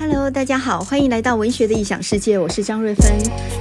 [0.00, 3.12] Hello，大家好，欢迎来到文学的异想世界，我是张瑞芬。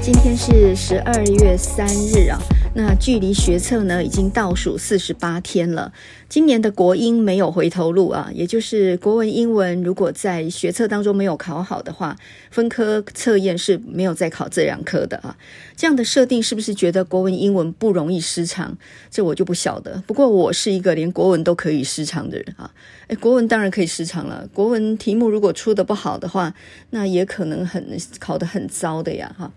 [0.02, 2.40] 今天是十二月三日啊，
[2.76, 5.92] 那距离学测呢已经倒数四十八天了。
[6.30, 12.16] 今年的国英没有回头路啊，也就是国文、英文，如果在学测当中没有考好的话，
[12.52, 15.36] 分科测验是没有再考这两科的啊。
[15.76, 18.78] 这样的设定是不是觉得国文、英文不容易失常？
[19.10, 20.04] 这我就不晓得。
[20.06, 22.72] 不过我是一个连国文都可以失常的人啊。
[23.08, 24.48] 诶，国文当然可以失常了。
[24.54, 26.54] 国文题目如果出得不好的话，
[26.92, 29.52] 那也可能很考得很糟的呀，哈。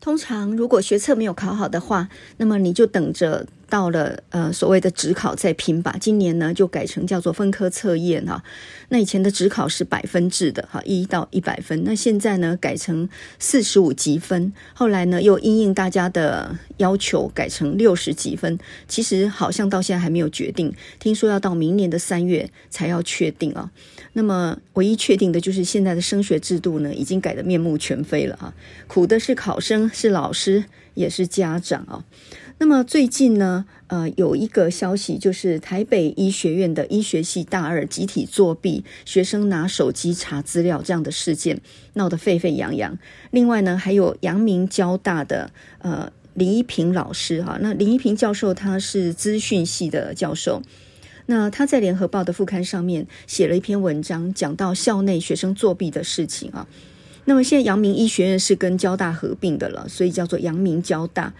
[0.00, 3.46] 通常如果学测没有考好的话，那么你就等着。
[3.70, 8.42] 到了呃所谓的职考再拼吧，今年呢就改成叫做分科测验哈。
[8.88, 11.84] 那以前的职考是百分制的哈，一到一百分。
[11.84, 18.58] 那现在呢改成四十五级分，后来呢又因应大家的要求改成六十级分。
[18.88, 23.70] 其实好像到现在还没有决定，听说要到明年的三月才要确定啊。
[24.12, 28.52] 那么唯一确定的就是现在的升学制度呢已经改得面目全非了啊，
[28.88, 32.04] 苦的是考生，是老师，也是家长啊。
[32.62, 41.62] 那么最近呢，呃，有一个消息，就是台北医学院的医学系大二集体作弊，学生拿手机查资料这样的事件
[41.94, 42.98] 闹得沸沸扬扬。
[43.30, 50.62] 另外呢，还有阳明交大的呃林一平老师哈，那林一平教授他是资讯系的教授，
[51.24, 56.68] 那他在联合报的副刊上面写了一篇文章，讲到校内学生作弊的事情啊。
[57.24, 61.32] 那么现在阳明医学院是跟交大合并的了，所以叫做阳明交大。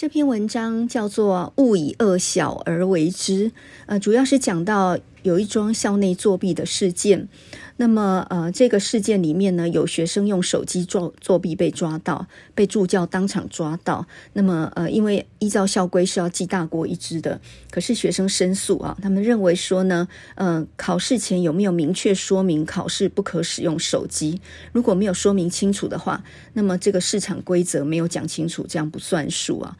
[0.00, 3.52] 这篇文章叫做“勿以恶小而为之”，
[3.84, 7.28] 呃，主要是讲到有一桩校内作弊的事件。
[7.76, 14.06] 那么，呃，这个事件里面呢，有学生用手机作作弊被抓到，被助教当场抓到。
[14.34, 17.40] 那么，呃，因为依照校规是要记大过一支的，
[17.70, 24.42] 可是学生申诉啊，他们认为说呢，呃，考试前有没有明确说明考试不可使用手机？
[24.72, 29.78] 如果没有说明清楚的话，那么这个市场规则没有讲清楚，这样不算数啊。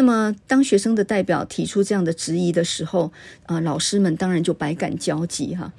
[0.00, 3.12] 那么，当学生的代表提出这样的质疑的时候，
[3.44, 5.74] 啊、呃，老师们当然就百感交集哈。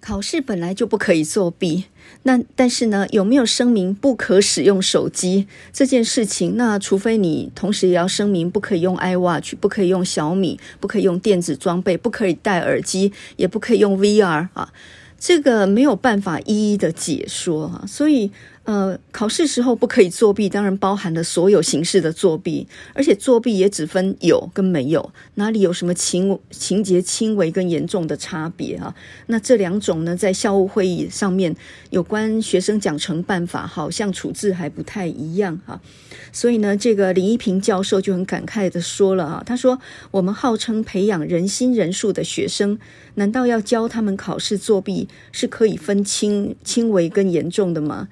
[0.00, 1.86] 考试本来就不可以作弊，
[2.24, 6.58] 那但是呢，有没有声明不可使用手机这件事情？
[6.58, 14.70] 那除非你同时也要声明不可以用 iWatch，不可以用小米，不可以用电子装备，不可以戴耳机，也不可以用 VR 啊，
[15.18, 18.30] 这个没有办法一一的解说啊，所以。
[18.68, 28.94] 呃，考试时候不可以作弊，当然包含了所有形式的作弊，而且作弊也只分有跟没有，哪里有什么情情节轻微跟严重的差别啊？
[29.28, 31.56] 那这两种呢，在校务会议上面
[31.88, 35.80] 有关学生奖惩办法，好像处置还不太一样啊。
[36.30, 39.80] 所以呢，这个林一平教授就很感慨的说了啊，他说
[40.12, 42.78] ：“我们号称培养人心人术的学生，
[43.14, 48.08] 难道要教他们考试作弊是可以分轻轻微跟严重的吗？”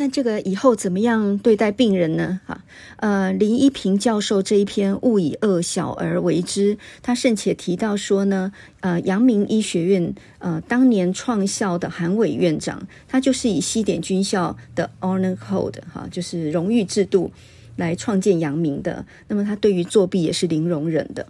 [0.00, 2.40] 那这个以后怎么样对待病人呢？
[2.46, 2.62] 哈，
[2.98, 17.32] 呃，林一平教授这一篇“勿以恶小而为之”，他甚且提到说呢，呃，阳明医学院呃当年创校的韩伟院长，他就是以西点军校的 Honor Code 哈，就是荣誉制度
[17.74, 19.04] 来创建阳明的。
[19.26, 21.26] 那么他对于作弊也是零容忍的。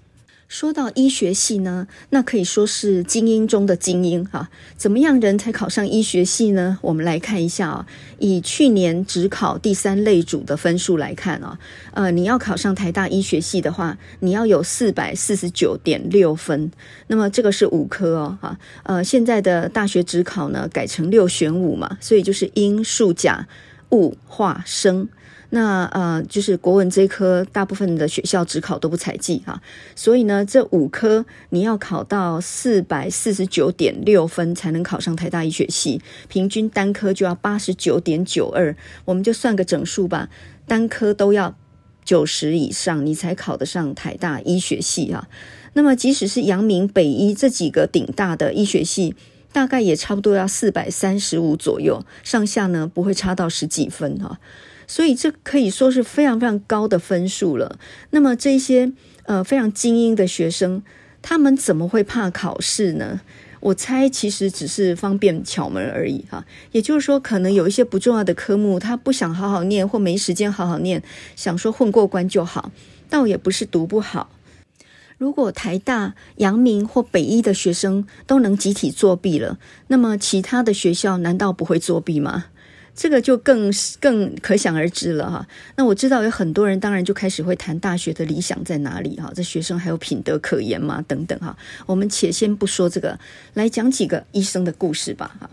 [0.49, 4.49] 说到医学系呢，那可以说是精英中的精英哈。
[4.79, 6.79] 怎么样人才考上医学系呢？
[6.81, 7.87] 我们来看一下啊，
[8.19, 11.59] 以去年指考第三类组的分数来看啊，
[11.93, 16.73] 呃，你要考上台大医学系的话，你要有四百四十九点六分。
[17.09, 23.47] 那么这个是五科哦，哈，呃，现在的大学指考呢改成六选五嘛，所以就是英数甲
[23.91, 25.07] 物化生。
[25.51, 29.63] 那呃，就是国文这一科，大部分的学校只考都不采计哈，
[29.97, 38.77] 所以呢，这五科你要考到四百四十九点六分才能考上台大医学系，平均单科就要八十九点九二，
[39.07, 40.29] 我们就算个整数吧，
[40.67, 41.57] 单科都要
[42.05, 45.29] 九十以上，你才考得上台大医学系哈。
[45.73, 49.15] 那么即使是阳明、北医这几个顶大的医学系，
[49.51, 54.39] 大概也差不多要四百三十五左右，上下呢不会差到十几分哈。
[54.89, 57.79] 所以这可以说是非常非常高的分数了。
[58.11, 58.93] 那么这些
[59.27, 60.83] 呃非常精英的学生，
[61.23, 63.21] 他们怎么会怕考试呢？
[63.61, 66.47] 我猜其实只是方便巧门而已哈。
[66.71, 71.03] 也就是说，可能有一些不重要的科目，他不想好好念或没时间好好念，
[71.35, 72.71] 想说混过关就好，
[73.11, 74.31] 倒也不是读不好。
[75.19, 79.59] 如果台大、阳明或北医的学生都能集体作弊了，
[79.89, 82.45] 那么其他的学校难道不会作弊吗？
[83.01, 85.47] 这个就更更可想而知了哈。
[85.77, 89.31] 那我知道有很多人，当然就开始会谈大学的理想在哪里哈。
[89.33, 91.01] 这学生还有品德可言吗？
[91.07, 91.57] 等等哈。
[91.87, 93.17] 我们且先不说这个，
[93.55, 95.49] 来讲几个医生的故事吧哈。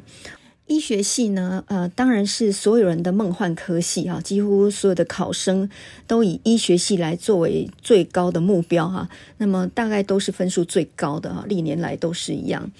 [0.65, 5.69] 医学系呢，呃，当然是所有人的梦幻科系啊，几乎所有的考生
[6.07, 9.07] 都以医学系来作为最高的目标哈。
[9.37, 12.71] 那么大概都是分数最高的哈，历年来都是一样。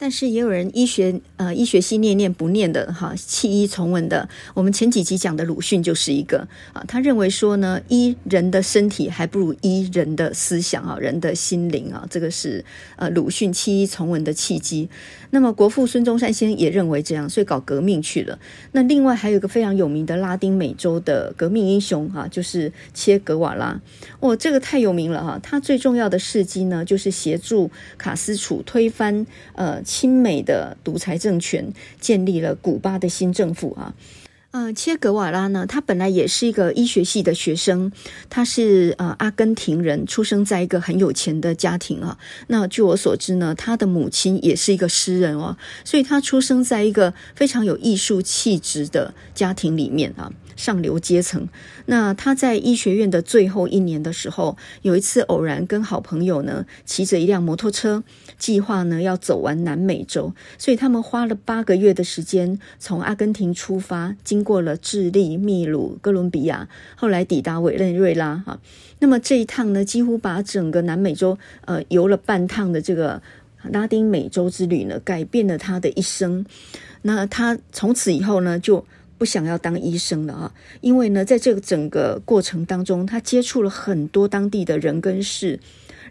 [0.00, 4.26] 但是也有人医学呃医学系念念不念的哈，弃医从文的。
[4.54, 6.38] 我们前几集讲的鲁迅就是一个
[6.72, 12.64] 啊，他认为说呢，医人的身体还不如医人的思想啊，人的心灵啊，这个是
[12.96, 14.88] 呃鲁迅弃医从文的契机。
[15.32, 18.38] 那么国父孙中山先生也认为这样，所以搞革命去了。
[18.72, 23.78] 那另外还有一个非常有名的拉丁美洲的革命英雄哈，就是切格瓦拉。
[24.20, 29.78] 哦，这个太有名了哈，他最重要的事迹呢，就是协助卡斯楚推翻呃。
[29.92, 33.92] 亲美的独裁政权建立了古巴的新政府啊，
[34.52, 37.90] 呃，切格瓦拉呢，他本来也是一个医学系的学生，
[38.28, 42.16] 他是呃阿根廷人，出生在一个很有钱的家庭啊。
[42.46, 50.32] 那据我所知呢，他的母亲也是一个诗人哦，所以他出生在一个非常有艺术气质的家庭里面啊。
[50.60, 51.48] 上流阶层。
[51.86, 58.04] 那他在医学院的最后一年的时候，有一次偶然跟好朋友呢骑着一辆摩托车，
[58.38, 68.36] 计划呢要走完南美洲，所以他们花了八个月的时间，从阿根廷出发，经过了智利、秘鲁、哥伦比亚，后来抵达委内瑞拉。
[68.44, 68.60] 哈，
[68.98, 73.22] 那么这一趟呢，几乎把整个南美洲呃游了半趟的这个
[73.70, 76.44] 拉丁美洲之旅呢，改变了他的一生。
[77.02, 78.84] 那他从此以后呢，就
[79.20, 85.60] 不想要当医生了啊，因为呢，在这个整个过程当中，他接触了很多当地的人跟事，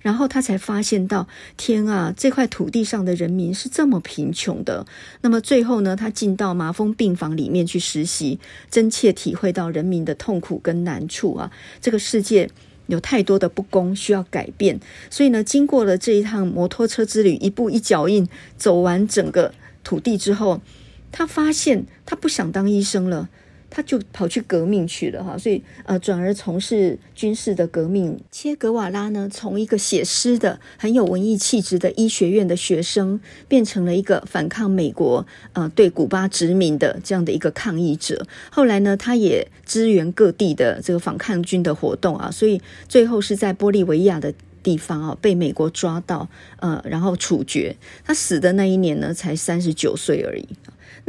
[0.04, 1.28] 然后他才发现到，
[1.58, 4.86] 天啊，这块土地上的人民是这么贫穷的。
[5.22, 8.40] 那么最后呢，他进到麻风病房里面去实习，
[8.70, 11.52] 真切体会到人民的痛苦跟难处啊。
[11.82, 12.48] 这个世界
[12.86, 14.80] 有太多的不公需要改变，
[15.10, 19.52] 所以呢，经过了这一趟摩托车之旅，一步一脚印走完整个
[19.84, 20.62] 土地之后。
[21.12, 23.30] 他发现他不想当医生了，
[23.70, 28.20] 他就跑去革命去了哈，所以呃转而从事军事的革命。
[28.32, 38.26] 切格瓦拉呢，从一个写诗的很有文艺气质的医学院的学生，变成了一个反抗美国呃对古巴殖民的这样的一个抗议者。
[38.50, 44.34] 后来呢，他也支援各地的这个反抗军的活动啊，所以最后是在玻利维亚的
[44.64, 46.28] 地方啊被美国抓到，
[46.60, 47.76] 呃，然后处决。
[48.04, 50.48] 他死的那一年呢，才三十九岁而已。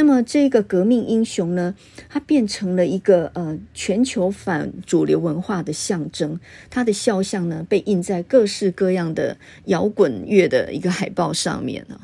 [0.01, 1.75] 那么这个革命英雄呢，
[2.09, 6.41] 他变成了一个呃全球反主流文化的象征。
[6.71, 9.37] 他的肖像呢，被印在各式各样的
[9.67, 12.01] 摇滚乐的一个海报上面呢。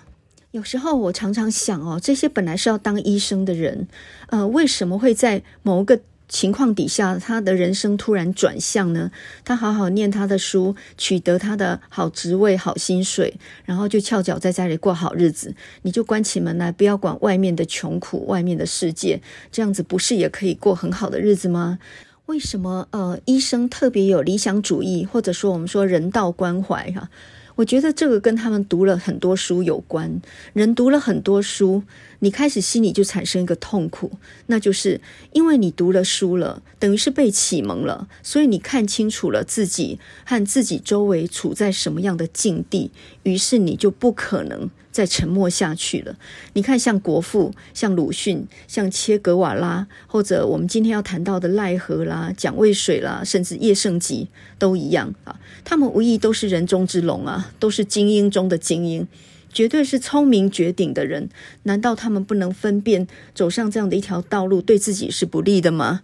[0.50, 3.88] 有时候我常常想哦，这些本来是要当医生的人，
[4.28, 9.10] 呃，为什么会在某个情况底下，他的人生突然转向呢？
[9.44, 15.54] 他好好念他的书，取得他的好职位、好薪水，然后就翘脚在家里过好日子。
[15.82, 19.20] 你就关起门来，不要管外面的穷苦、外面的世界，
[19.52, 21.78] 这样子不是也可以过很好的日子吗？
[22.26, 27.08] 为什么呃，医生特别有理想主义，或者说我们说人道关怀哈？
[27.56, 30.20] 我觉得这个跟他们读了很多书有关。
[30.52, 31.82] 人读了很多书。
[32.20, 34.12] 你开始心里就产生一个痛苦，
[34.46, 42.90] 那就是因为你读了书了，等于是被启蒙了，所以你看清楚了自己和自己周围处在什么样的境地，
[43.24, 46.16] 于是你就不可能再沉默下去了。
[46.54, 54.28] 你看，像国父、像鲁迅、像切格瓦拉，或者我们今天要谈到的赖和啦、蒋渭水啦，甚至叶圣吉
[54.58, 59.06] 都一样啊，他们无疑都是人中之龙啊，都是精英中的精英。
[59.52, 61.28] 绝对是聪明绝顶的人，
[61.64, 66.00] 难道他们不能分辨走上这样的一条道路对自己是不利的吗？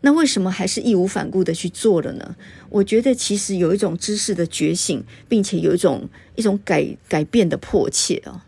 [0.00, 2.36] 那为什么还是义无反顾的去做了呢？
[2.70, 8.40] 我觉得其实有一种知识的觉醒，并且有一种一种改改变的迫切哦。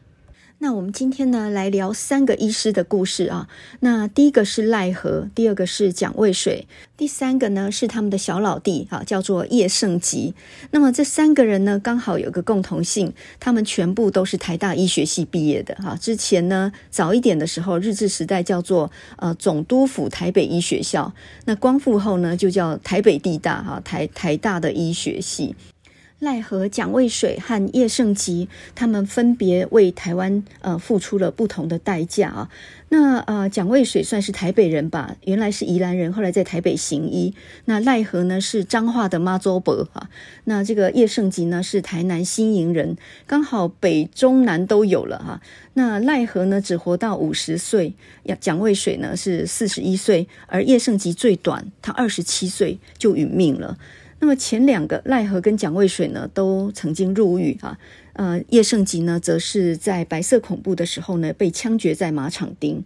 [0.63, 3.49] 那我们今天呢，来聊三个医师的故事啊。
[3.81, 10.35] 那第一个是赖和，第二个是蒋渭水，第三个呢是他们的小老弟啊，叫做叶圣吉。
[10.71, 15.97] 那么这三个人呢，刚好有个共同性，他们全部都是台大医学系毕业的哈。
[15.99, 21.15] 之前呢，早一点的时候，日治时代叫做呃总督府台北医学校，
[21.47, 25.57] 那光复后呢，就叫台北地大哈，台台大的医学系。
[26.21, 32.51] 赖和、蒋渭水和叶胜吉，他们分别为台湾呃付出了不同的代价啊。
[32.91, 37.35] 那呃，蒋渭水算是台北人吧，原来是宜兰人，后来在台北行医。
[37.65, 40.11] 那赖和呢是彰化的妈祖婆啊。
[40.45, 45.41] 那这个叶胜吉呢是台南新营人，刚好北中南都有了哈。
[45.73, 47.95] 那赖和呢只活到五十岁，
[48.39, 53.79] 蒋渭水呢是四十一岁，而叶胜吉最短，他二十七岁就殒命了。
[54.21, 57.79] 那么前两个赖和跟蒋渭水呢，都曾经入狱啊。
[58.13, 62.85] 呃，叶盛吉呢，则是在白色恐怖的时候呢，被枪决在马场町。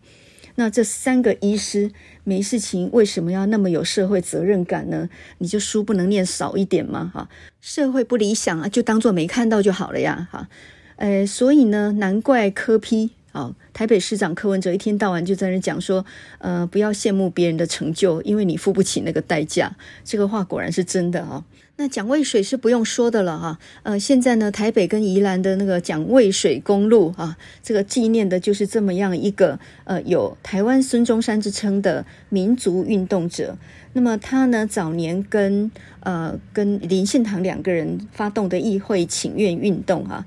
[0.54, 1.90] 那这三个医师
[2.22, 5.08] 没事情，为什么要那么有社会责任感呢？
[5.38, 7.10] 你就书不能念少一点吗？
[7.12, 7.28] 哈，
[7.60, 10.28] 社会不理想啊，就当做没看到就好了呀。
[10.30, 10.48] 哈，
[10.94, 16.06] 呃，所以呢，难怪柯批啊，台北市长柯文哲一天到晚就在那讲说，
[16.38, 19.76] 呃，不要羡慕别人的成就，因为你付不起那个代价。
[20.04, 21.44] 这个话果然是真的啊。
[21.76, 33.58] 那蒋渭水是不用说的了哈，呃，现在呢，台北跟宜兰的那个蒋渭水公路啊，这个纪念的就是这么样一个呃有台湾孙中山之称的民族运动者。
[33.92, 40.24] 那么他呢，早年跟呃跟林献堂两个人发动的议会请愿运动哈，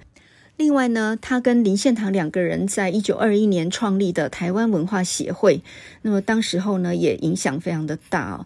[0.58, 5.62] 另外呢，他跟林献堂两个人在一九二一年创立的台湾文化协会，
[6.02, 8.46] 那么当时候呢，也影响非常的大哦。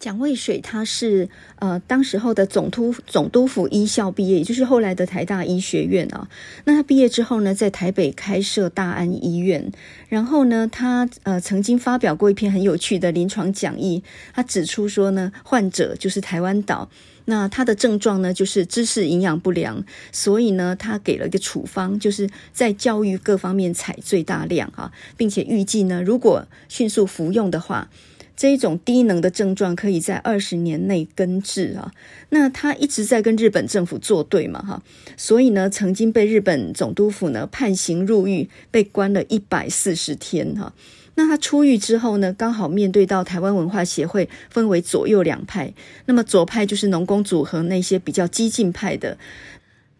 [0.00, 1.28] 蒋渭水他是
[1.60, 6.28] 呃当时候的总督总督府医校毕业，也就是后来的台大医学院啊。
[6.64, 9.70] 那他毕业之后呢，在台北开设大安医院。
[10.08, 14.02] 然后呢，他呃曾经发表过一篇很有趣的临床讲义，
[14.34, 16.90] 他指出说呢，患者就是台湾岛，
[17.26, 27.88] 那他的症状呢就是知识营养不良，所以呢，他给了一个处方，就是在教育各方面采最大量啊，并且预计呢，如果迅速服用的话。
[28.36, 31.92] 这一种低能的症状可以在二十年内根治啊！
[32.30, 34.82] 那他一直在跟日本政府作对嘛，哈，
[35.16, 40.74] 所以呢，曾经被日本总督府呢判刑入狱，被关了一百四十天哈。
[41.16, 45.72] 那他出狱之后呢，刚好面对到台湾文化协会分为左右两派，
[46.06, 49.16] 那么左派就是农工组合那些比较激进派的。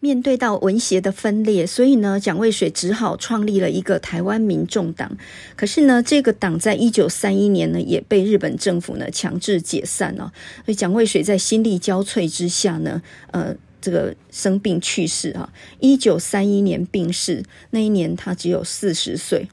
[0.01, 5.17] 面对到文协的分裂，所以呢，蒋渭水只好创立了一个台湾民众党。
[5.55, 10.31] 可是呢，这个党在一九三一年呢，也被日本政府呢强制解散了。
[10.63, 15.51] 所以蒋渭水在心力交瘁之下呢，呃，这个生病去世啊。
[15.79, 17.41] 一九三一年病逝，
[17.71, 19.47] 那一年他只有四十岁。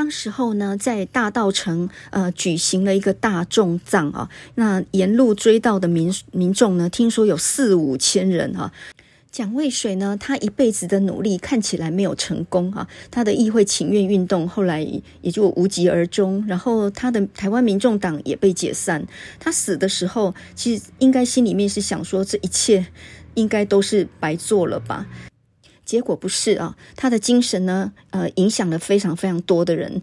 [0.00, 8.72] 当时候呢，在大道城呃举行了一个大众葬啊，那沿路追悼的民民众呢，听说有四五千人啊。
[9.30, 14.80] 蒋渭水呢，他一辈子的努力看起来没有成功哈，他的议会请愿运动后来
[15.20, 19.06] 也就无疾而终，然后他的台湾民众党也被解散。
[19.38, 22.86] 他死的时候，其实应该心里面是想说，这一切
[23.34, 25.06] 应该都是白做了吧？
[25.90, 30.02] 结果不是啊，他的精神呢，呃，影响了非常非常多的人。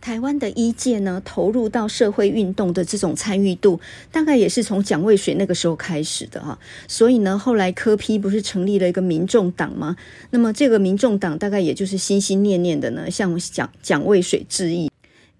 [0.00, 3.80] 台湾的医界呢，投入到社会运动的这种参与度，
[4.12, 6.56] 大概也是从蒋渭水那个时候开始的哈。
[6.86, 9.96] 所以呢，后来柯批不是成立了一个民众党吗？
[10.30, 14.88] 那么这个民众党大概也就是心心念念的呢，向蒋蒋渭水致意。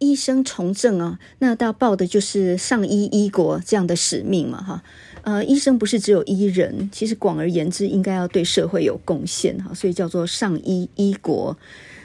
[0.00, 4.82] 医生从政啊，那到报的就是上医医国这样的使命嘛哈。
[5.28, 11.54] 呃，医生不是只有医人，其实广而言之，应该要对社会有贡献哈，所以叫做上医医国。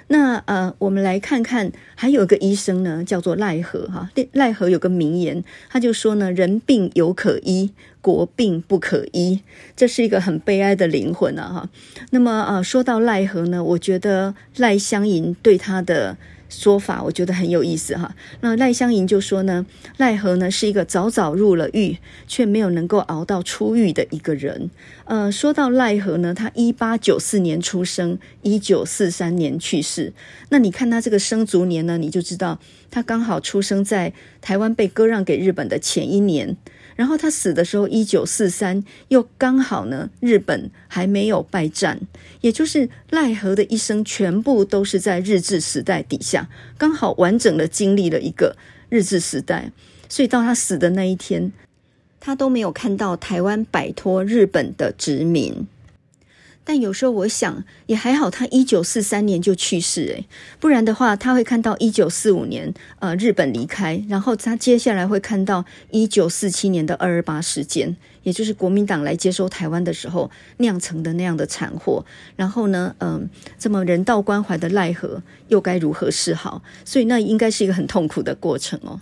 [0.08, 4.10] 那呃，我们来看看，还有一个医生呢，叫做赖和哈。
[4.34, 9.40] 赖和有个名言，他就说呢：“人病犹可医，国病不可医。”
[9.78, 11.70] 这是一个很悲哀的灵魂啊哈。
[12.10, 16.18] 那么呃，说到赖和呢，我觉得赖香吟对他的。
[16.58, 18.16] 说法我觉得很有意思哈。
[18.42, 19.66] 那赖香吟就说呢，
[19.98, 24.70] 赖和呢是一个早早入了狱，却没有能够熬到出狱的一个人。
[25.06, 30.14] 呃，说到赖和呢，他一八九四年出生，一九四三年去世。
[30.50, 32.60] 那你看他这个生卒年呢，你就知道
[32.92, 36.56] 他刚好出生在台湾被割让给日本的前一年。
[36.96, 42.00] 然后他死的时候，一九四三，又刚好呢，日本还没有败战，
[42.42, 48.56] 也就是赖和的一生全部都是在日治时代底下，刚好完整的经历了一个
[48.90, 49.72] 日治时代，
[50.08, 51.52] 所以到他死的那一天，
[52.20, 55.68] 他都没有看到台湾摆脱日本的殖民。
[56.66, 60.26] 但有时候我想也还好，他一九四三年就去世，诶，
[60.62, 72.06] 不然的话他会看到一九四五年，呃，日本离开，然后他接下来会看到一九四七年的二二八事件，也就是国民党来接收台湾的时候酿成的那样的惨祸。
[72.38, 73.30] 然后呢，嗯、呃，
[73.60, 76.64] 这么人道关怀的赖和又该如何是好？
[76.86, 79.02] 所以那应该是一个很痛苦的过程哦。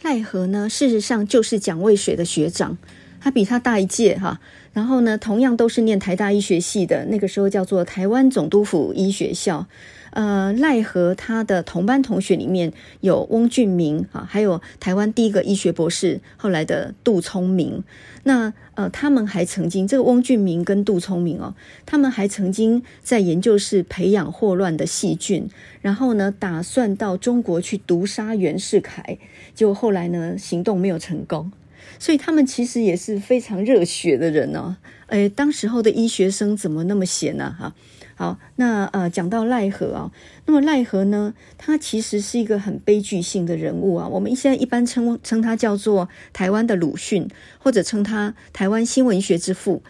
[0.00, 2.78] 赖和呢，事实上就是蒋渭水的学长，
[3.20, 4.40] 他比他大一届哈。
[4.72, 9.66] 然后呢，同样都是念台大医学系的，那个时候叫做台湾总督府医学校。
[10.12, 17.84] 呃，赖和他的同班同学里面有翁俊明啊，还有台湾第一个医学博士，后来的杜聪明。
[18.24, 21.54] 那呃，他们还曾经这个翁俊明跟杜聪明哦，
[21.86, 25.48] 他们还曾经在研究室培养霍乱的细菌，
[25.80, 29.16] 然后呢，打算到中国去毒杀袁世凯，
[29.54, 31.52] 结果后来呢，行动没有成功。
[31.98, 34.76] 所以他们其实也是非常热血的人哦。
[35.08, 37.54] 诶，当时候的医学生怎么那么闲呢？
[37.58, 37.74] 哈，
[38.14, 40.12] 好，那呃，讲到赖和啊，
[40.46, 44.06] 那么赖和呢，他其实是一个很悲剧性的人物啊。
[44.06, 49.82] 我们现在一般称称他叫做台湾的鲁迅，或者称他台湾新文学之父。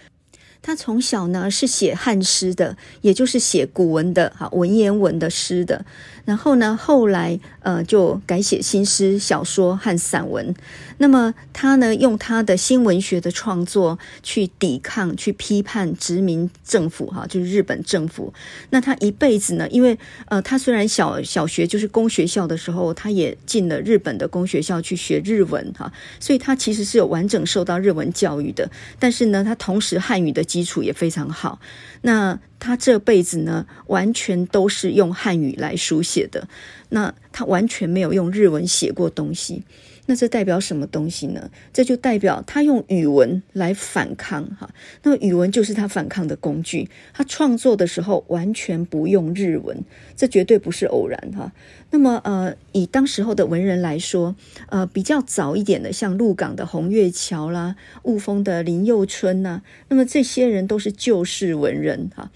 [0.63, 5.87] 他从小呢是写汉诗的，也就是写古文的，哈，文言文的诗的。
[6.31, 10.55] 然后呢，后来呃就改写新诗、小说和散文。
[10.99, 18.33] 那么他呢，用他的新文学的创作去抵抗、去批判殖民政府，哈，就是日本政府。
[18.69, 28.71] 那他一辈子呢，因为呃，他虽然小小学就是公学校的时候，他也进了日本的公学校去学日文，哈，所以他其实是有完整受到日文教育的。
[29.01, 31.59] 但是呢，他同时汉语的基础也非常好。
[32.03, 36.49] 那他这辈子呢，完全都是用汉语来书写的。
[36.89, 39.63] 那他完全没有用日文写过东西。
[40.11, 41.53] 那这代表什么东西呢？
[41.73, 44.69] 这就代表他用语文来反抗哈。
[45.05, 46.91] 那么语文就是他反抗的工具。
[47.15, 49.85] 他创作的时候完全不用日文，
[50.17, 51.53] 这绝对不是偶然哈。
[51.93, 54.35] 那么呃，以当时候的文人来说，
[54.69, 62.33] 呃，比较早一点的，像鹿港的红月桥啦，雾峰的林右春呐，那么这些人都是旧式文人哈。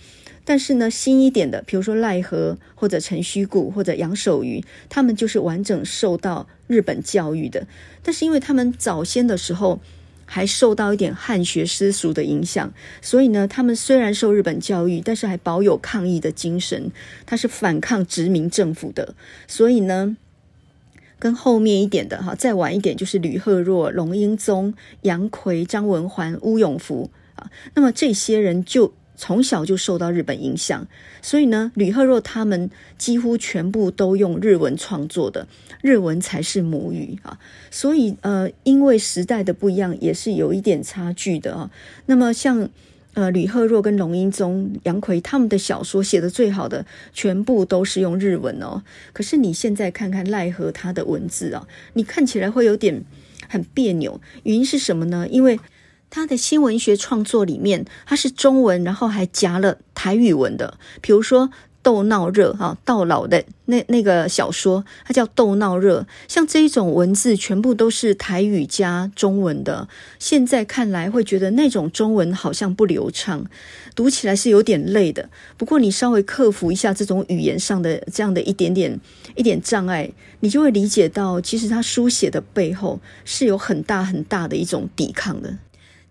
[0.47, 7.67] 但是呢，新一点的，比如说赖和或者陈虚谷或者杨守愚，他们就是完整受到日本教育的。
[8.03, 9.81] 但是因为他们早先的时候
[10.25, 16.91] 还受到一点汉学私塾的影响，所以呢，他们虽然受日本教育，但是还保有抗议的精神，
[17.27, 19.15] 他是反抗殖民政府的。
[19.47, 20.17] 所以呢，
[21.19, 28.95] 跟后面一点的哈，再晚一点就是吕赫若、龙应宗、杨奎、张文环、乌永福啊，那么这些人就。
[29.17, 30.87] 从小就受到日本影响，
[31.23, 35.47] 所以呢，吕赫若他们几乎全部都用日文创作的，
[35.83, 37.39] 日文才是母语啊。
[37.71, 41.71] 所以呃，因为时代的不一样，也是有一点差距的啊。
[42.07, 42.69] 那么像
[43.15, 48.83] 呃吕赫若跟龙英宗、杨奎他们的小说写得最好的，全部都是用日文哦。
[49.13, 53.05] 可是你现在看看赖和他的文字啊，你看起来会有点
[53.49, 55.29] 很别扭，原因是什么呢？
[55.31, 55.61] 因为
[56.11, 60.79] 他的新文学创作里面，他是中文，然后还夹了台语文的。
[61.01, 61.49] 比如说
[61.83, 66.01] 《斗闹热》哈，到老的那那个小说，它叫《斗闹热》。
[66.29, 69.87] 像这一种文字，全部都是台语加中文的。
[70.19, 73.45] 现在看来，会觉得那种中文好像不流畅，
[73.95, 75.29] 读起来是有点累的。
[75.59, 78.99] 不过你稍微克服一下这种语言上的这样的一点点
[79.35, 85.59] 一点障碍，你就会理解到，其实他书写的背后是有很大很大的一种抵抗的。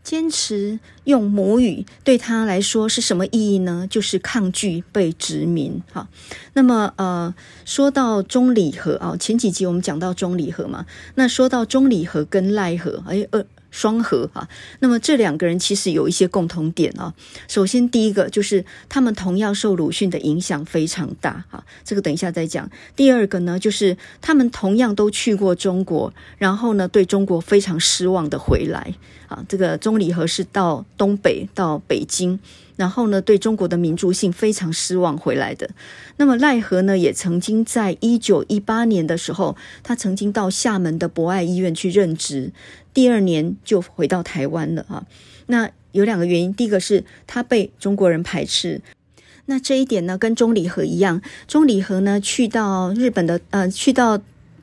[0.03, 3.87] 坚持用母语对他来说是什么意义呢？
[3.89, 5.81] 就是抗拒被殖民。
[5.91, 6.07] 好，
[6.53, 7.33] 那么呃，
[7.65, 10.85] 说到中里和啊，前几集我们讲到中里和嘛，
[11.15, 13.45] 那说到中里和跟赖和，哎呃。
[13.73, 14.47] 双核啊，
[14.81, 17.11] 那么这两个人其实有一些共同点啊。
[17.47, 22.69] 首先，第一个就是他们同样受鲁迅的影响非常大啊，这个等一下再讲。
[22.95, 28.93] 第二个呢，就是他们同样都去过中国，然后呢，对中国非常失望的回来
[29.27, 29.43] 啊。
[29.49, 32.39] 这个钟理和是到东北到北京。
[32.75, 35.69] 然后呢，对中国的民族性非常失望回来的。
[36.17, 42.51] 那么赖和呢，也曾经在一九一八年的时候，他曾经到厦门的博爱医院去任职，
[42.93, 45.05] 第二年就回到台湾了啊。
[45.45, 48.81] 那有两个原因，第一个是他被中国人排斥。
[49.45, 54.19] 那这一点呢，跟钟理和一样，钟理和呢去到日本的呃，去到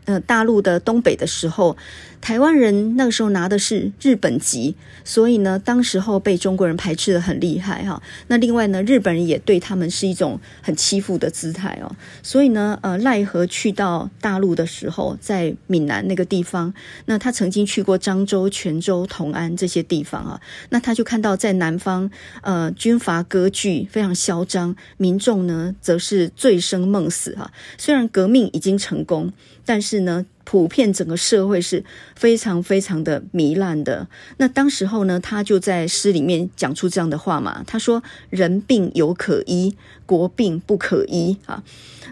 [0.07, 1.77] 呃大陆的东北的时候。
[2.21, 8.03] 台湾人那个时候拿的是日本籍，所以呢，当时候被中国人排斥得很厉害哈。
[8.29, 11.91] 那另外呢，日本人也对他们是一种很欺负的姿态哦。
[12.23, 16.73] 所以呢，呃，赖和去到大陆的时候，在闽南那个地方，
[17.07, 20.41] 那他曾经去过漳州、泉州、同安这些地方啊。
[20.69, 22.11] 那他就看到在南方，
[22.43, 27.51] 呃，军阀割据非常嚣张，民众呢则是醉生梦死哈。
[27.79, 29.33] 虽然革命已经成功，
[29.65, 30.27] 但是呢。
[30.51, 31.85] 普遍整个社会是
[32.17, 34.09] 非常非常的糜烂的。
[34.39, 37.63] 那当时候呢，他就在诗里面讲出这样的话嘛。
[37.69, 41.63] 他说：“人病犹可医，国病不可医。”啊，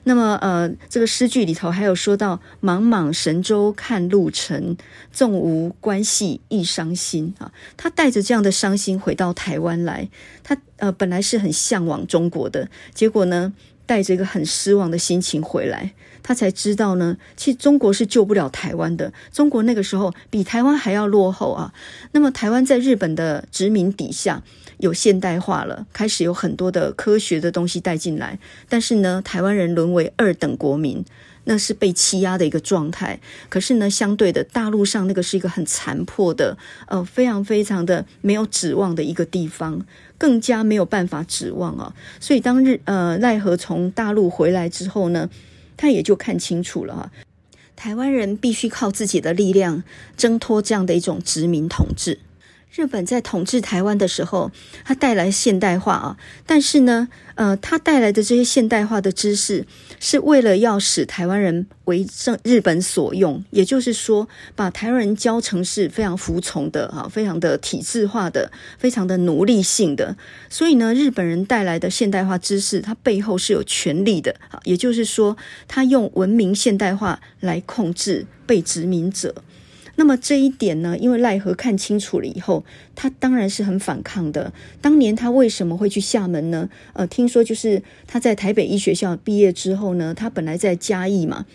[0.05, 4.77] 那么呃，这个诗句里头还有说到：“茫茫神州看路程，
[5.11, 10.09] 纵无关系亦伤心。”啊，他带着这样的伤心回到台湾来。
[10.45, 13.53] 他呃本来是很向往中国的，结果呢，
[13.85, 15.93] 带着一个很失望的心情回来。
[16.29, 19.15] 他才知道呢，其实中国是救不了台湾的。
[19.33, 21.73] 中国那个时候比台湾还要落后啊。
[22.13, 24.43] 那么台湾在日本的殖民底下
[24.77, 28.39] 有现代化了，开始有很多的科学的东西带进来。
[28.69, 31.03] 但是呢，台湾人沦为二等国民。
[31.45, 33.21] 那是被欺压的一个状态。
[33.49, 39.87] 可是呢，相对的，大陆上那个是一个很残破的，呃，非常非常的没有指望的一个地方，
[40.19, 41.95] 更加没有办法指望啊。
[42.21, 45.31] 所以当日呃赖和从大陆回来之后呢，
[45.79, 47.13] 他也就看清楚了哈，
[47.75, 49.83] 台湾人必须靠自己的力量
[50.17, 52.19] 挣脱这样的一种殖民统治。
[52.71, 54.53] 日本在统治台湾的时候，
[54.85, 59.67] 它带来现代化啊，但是呢，呃，它带来的这些现代化的知识，
[59.99, 70.17] 是为了要使台湾人为正日本所用，也就是说，把台湾人教成是非常服从的啊，非常的体制化的，非常的奴隶性的。
[70.49, 79.35] 所以呢，日本人带来的现代化知识，它背后是有权力的啊，也就是说，他用文明现代化来控制被殖民者。
[79.99, 84.53] 那么这一点呢，因为赖和看清楚了以后，他当然是很反抗的。
[84.81, 86.71] 当年他为什么会去厦门呢？
[86.93, 91.47] 呃，听说就是他在台北医学校毕业之后呢，他本来在嘉义嘛。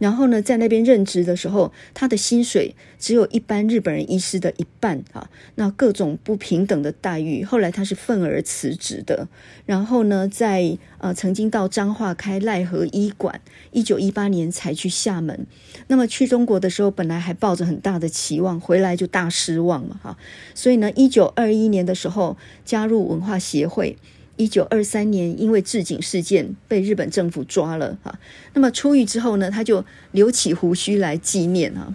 [0.00, 7.44] 然后呢，在那边任职的时候，他的薪水只有一般日本人医师的一半啊，那各种不平等的待遇。
[7.44, 9.28] 后来他是愤而辞职的。
[9.66, 13.40] 然后呢，在呃曾经到彰化开赖和医馆，
[13.72, 15.46] 一九一八年才去厦门。
[15.88, 20.16] 那么去中国的时候，本来还抱着很大的期望，回来就大失望了哈。
[20.54, 23.98] 所以呢，一九二一年的时候加入文化协会。
[24.40, 28.18] 一九二三年，因为置井事件被日本政府抓了哈。
[28.54, 31.94] 那么出狱之后呢，他就留起胡须来纪念啊。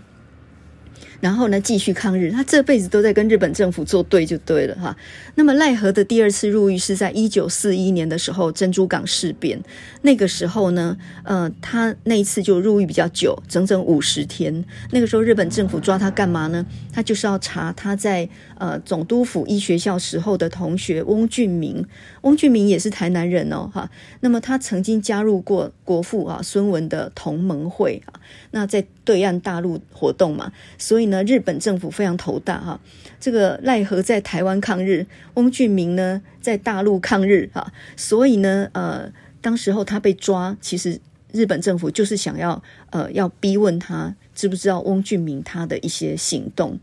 [1.25, 4.95] 然后呢，继续抗日，他这辈子都在跟日本政府作对，就对了哈。
[5.33, 9.59] 那么赖和的第二次入狱是在一九四一年的时候，珍珠港事变。
[10.03, 14.63] 那个时候呢，呃，他那一次就入狱比较久，整整五十天。
[14.91, 16.63] 那个时候日本政府抓他干嘛呢？
[16.93, 21.83] 他就是要查他在呃总督府医学校时候的同学翁俊明。
[22.21, 23.89] 翁俊明也是台南人哦，哈。
[24.19, 28.21] 那么他曾经加入过国父啊孙文的同盟会啊。
[28.51, 32.79] 那在对岸大陆活动嘛，所以呢，日本政府非常头大哈。
[33.19, 40.99] 这个赖和在台湾抗日，翁俊明呢在大陆抗日哈，所以呢，呃，当时候他被抓，其实
[41.31, 46.79] 日本政府就是想要呃要逼问他知不知道翁俊明他的一些行动。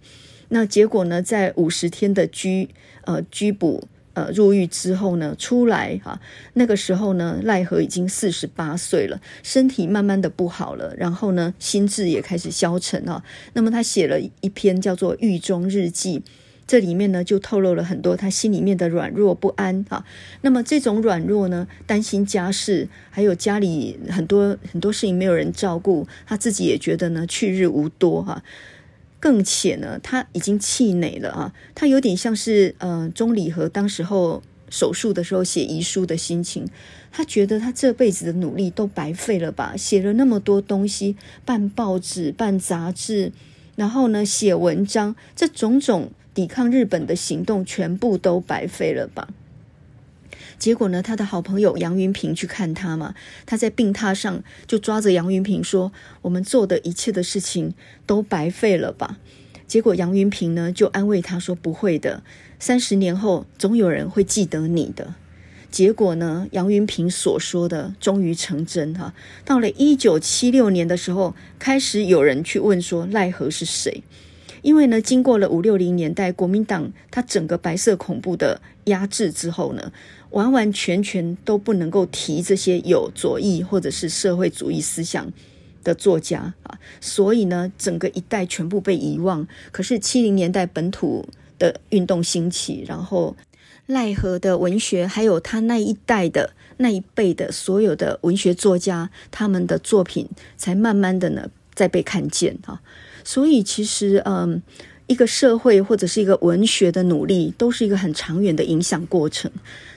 [0.48, 2.70] 那结果呢，在五十天的拘
[3.04, 3.88] 呃拘捕。
[4.14, 6.20] 呃，入狱之后呢，出来哈、啊，
[6.54, 13.24] 那个时候呢，赖和已经四十八岁了，身体慢慢的不好了，然后呢，心智也开始消沉啊。
[13.54, 16.20] 那么他写了一篇叫做《狱中日记》，
[16.66, 20.04] 这里面呢就透露了很多他心里面的软弱不安啊。
[20.42, 28.42] 那么这种软弱呢，担心家事，还有家里很多很多事情没有人照顾，他自己也觉得呢去日无多哈、啊。
[29.22, 31.52] 更且呢，他已经气馁了啊！
[31.76, 36.66] 他有点像是呃，钟礼和当时候手术的时候写遗书的心情。
[37.12, 39.76] 他觉得他这辈子的努力都白费了吧？
[39.76, 43.30] 写了那么多东西，办报纸、办杂志，
[43.76, 49.28] 然后呢，写文章，这种种抵抗日本的行动，全部都白费了吧？
[50.62, 55.90] 结果呢，他的好朋友杨云平去看他嘛，他在病榻上就抓着杨云平说
[56.22, 57.74] ：“我们做的一切的事情
[58.06, 59.18] 都白费了吧？”
[59.66, 62.22] 结果杨云平呢就安慰他说：“不会的，
[62.60, 65.16] 三十年后总有人会记得你的。”
[65.68, 69.14] 结果呢，杨云平所说的终于成真哈。
[69.44, 74.04] 到了一九七六年的时候，开始有人去问说赖和是谁。
[74.62, 79.92] 因为呢，经过了五六零年代国民党他整个白色恐怖的压制之后呢，
[80.30, 85.32] 完完全全都不能够提这些有左翼或者是社会主义思想
[85.84, 89.46] 的作家啊，所以呢，整个一代全部被遗忘。
[89.72, 93.36] 可是七零年代本土的运动兴起，然后
[93.86, 102.80] 赖和的文学，还有他那一代的那一辈的所有的文学作家，他们的作品才慢慢的呢再被看见啊。
[103.24, 104.62] 所以其实，嗯，
[105.06, 109.50] 一个社会或者是一个文学的努力，都是一个很长远的影响过程。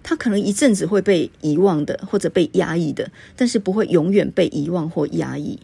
[0.03, 5.59] 它可能一阵子会被遗忘的，或者被压抑的，但是不会永远被遗忘或压抑。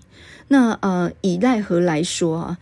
[0.48, 2.58] 那呃，以奈何来说啊，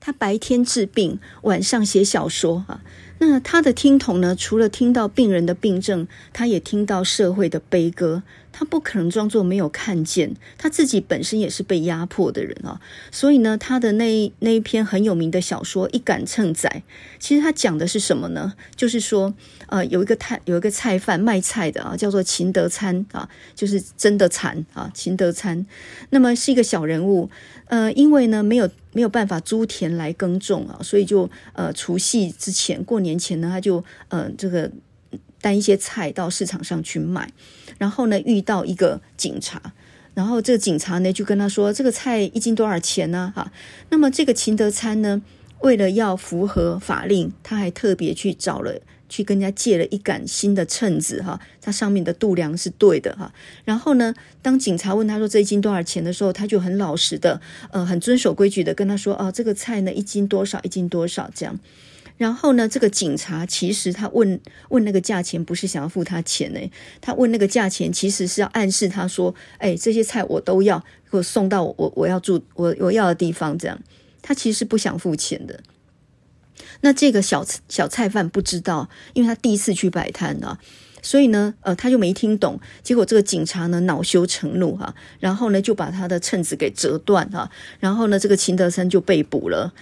[0.00, 2.82] 他白天治病，晚上写小说啊。
[3.18, 8.24] 那他的听筒呢，除了听到病人的病症，他也听到社会的悲歌。
[8.52, 12.80] 他不可能装作没有看见，他自己本身也是被压迫的人啊。
[13.10, 16.68] 所以呢，他的那那一篇很有名的小说《一杆秤仔》，
[17.18, 18.54] 其实他讲的是什么呢？
[18.76, 19.34] 就是说，
[19.66, 25.66] 呃，有一个菜有一个菜贩卖菜的啊，叫做秦德参啊，就是真的惨啊，秦德参。
[26.10, 27.30] 那么是一个小人物，
[27.66, 34.70] 呃，因为呢没有没有办法租田来耕种啊，所以就呃除夕之前过年前呢，他就呃这个。
[35.40, 37.28] 担一些菜到市场上去卖，
[37.82, 39.60] 然后呢，遇到一个警察，
[40.14, 43.50] 然后这个警察呢就跟他说：“这个菜一斤多少钱呢？”哈，
[43.90, 45.20] 那么这个秦德参呢，
[45.62, 53.34] 为了要符合法令，他还特别去找了，去跟人家借了一杆新的秤子，哈，它上面的度量是对的，哈。
[53.64, 57.40] 然后呢，当警察问他说这一斤多少钱的时候，他就很老实的，
[57.72, 61.58] 呃，很遵守规矩的跟他说：“哦，这个菜呢一斤多少，一斤多少这样。”
[62.16, 66.60] 然后呢，这个警察其实他问问那个价钱，不是想要付他钱呢，
[67.00, 70.78] 他问那个价钱其实是要暗示他说：“哎，这些菜我都要，
[71.10, 73.80] 给我送到我我要住我我要的地方。”这样，
[74.20, 75.60] 他其实是不想付钱的。
[76.82, 80.58] 那这个小小菜贩不知道，因为他第一次去摆摊啊，
[81.02, 82.60] 所以呢，呃，他就没听懂。
[82.82, 89.72] 结果这个警察呢，恼羞成怒哈，然后呢，就把他的秤子给折断哈，然后呢，这个秦德参就被捕了。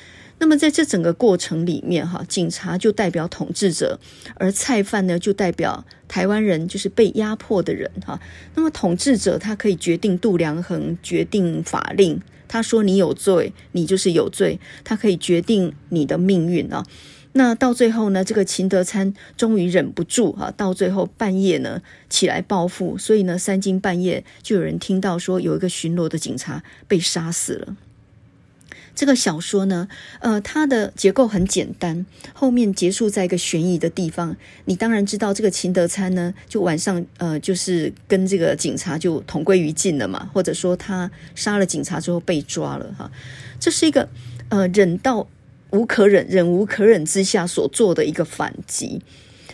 [0.40, 4.00] 那么在这整个过程里面，哈，警察就代表统治者，
[4.36, 8.18] 而菜贩呢就代表台湾人，就是被压迫的人，哈。
[8.54, 16.86] 那么统治者他可以决定度量衡，决定法令，他说你有罪，你就是有罪，他可以决定你的命运啊。
[17.32, 27.76] 那到最后呢，这个秦德参终于忍不住哈，到最后半夜呢起来报复，所以呢三更半夜就有人听到说有一个巡逻的警察被杀死了。
[29.00, 34.36] 这个小说呢，呃，它的结构很简单，后面结束在一个悬疑的地方。
[34.66, 43.10] 你当然知道，这个秦德参呢，就晚上呃，就是跟这个警察就同归于尽了嘛，或者说他杀了警察之后被抓了哈。
[43.58, 44.06] 这是一个
[44.50, 45.26] 呃忍到
[45.70, 49.00] 无可忍、忍无可忍之下所做的一个反击。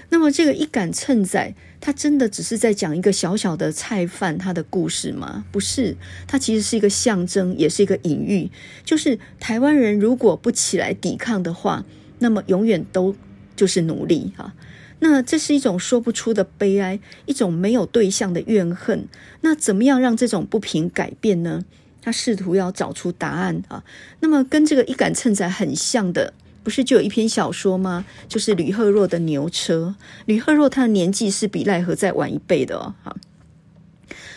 [0.08, 1.54] 那么这个一杆秤仔，
[1.86, 5.44] 他真的只是在讲一个小小的菜贩他的故事吗？
[5.52, 5.96] 不是，
[6.26, 8.50] 他其实是一个象征，也是一个隐喻。
[8.84, 11.84] 就是台湾人如果不起来抵抗的话，
[12.18, 13.14] 那么永远都
[13.54, 14.52] 就是奴隶哈。
[14.98, 19.06] 那这是一种说不出的悲哀，一种没有对象的怨恨。
[19.42, 21.64] 那怎么样让这种不平改变呢？
[22.02, 23.84] 他试图要找出答案啊。
[24.18, 26.34] 那么跟这个一杆秤仔很像的。
[26.66, 28.04] 不是就有一篇小说吗？
[28.26, 29.94] 就是吕赫若的《牛车》。
[30.24, 32.96] 吕赫若他的年纪是比赖和再晚一倍的哦。
[33.04, 33.16] 哈，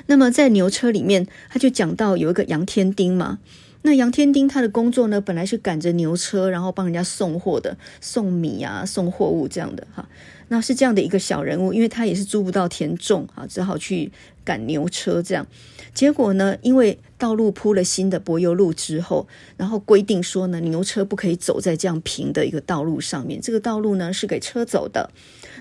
[0.05, 3.39] 那么在《牛车》里面，他就讲到有一个杨天丁嘛。
[3.81, 10.07] 那杨天丁他的工作呢，本来是赶着牛车，然后帮人家送货的，送米啊，送货物这样的哈。
[10.49, 14.11] 那是这样的一个小人物，因为他也是租不到田种啊，只好去
[14.43, 15.47] 赶牛车这样。
[15.93, 25.10] 结果呢，因为道路铺了新的柏油路之后，然后规定说呢，牛车不可以走在这样平的一个道路上面，这个道路呢是给车走的。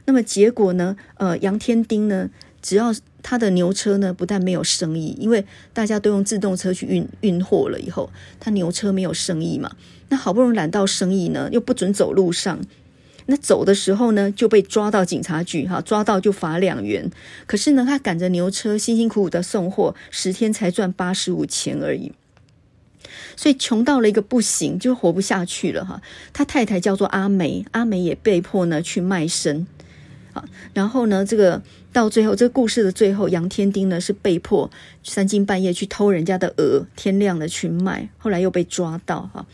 [0.04, 2.30] 那么结果呢，呃，杨天丁呢，
[2.62, 9.72] 只要他的牛车呢，不但没有生意，因为大家都用自动车去运运货了以后，他牛车没有生意嘛。
[10.10, 12.60] 那好不容易揽到生意呢，又不准走路上。
[13.30, 17.10] 那走的时候呢，就被抓到警察局哈，抓到就罚两元。
[17.46, 22.12] 可是呢，他赶着牛车，辛辛苦苦的送货，十天才赚八十五钱而已。
[23.36, 26.00] 所以穷到了一个不行，就活不下去了哈。
[26.32, 29.66] 他太太叫做阿梅，阿梅也被迫呢去卖身。
[30.32, 31.62] 好，然后呢，这个
[31.92, 34.70] 到最后，这个故事的最后，杨天丁呢是被迫
[35.04, 39.46] 三更半夜去偷人家的鹅，天亮了去卖，后来又被抓到哈。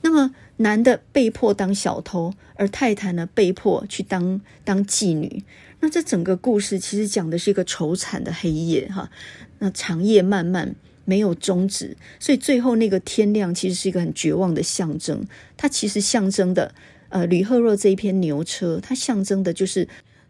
[0.00, 0.34] 那么。
[0.58, 5.42] 男的被迫当小偷，而太太呢被迫去当当妓女。
[5.80, 9.10] 那这整个故事其实讲的是一个愁惨的黑夜哈。
[9.58, 15.26] 那长夜漫漫没有终止，所以最后那个天亮其实是一个很绝望的象征。
[15.56, 16.74] 它其实象征的，
[17.08, 19.88] 呃，吕赫若这一篇牛车，它象征的就是。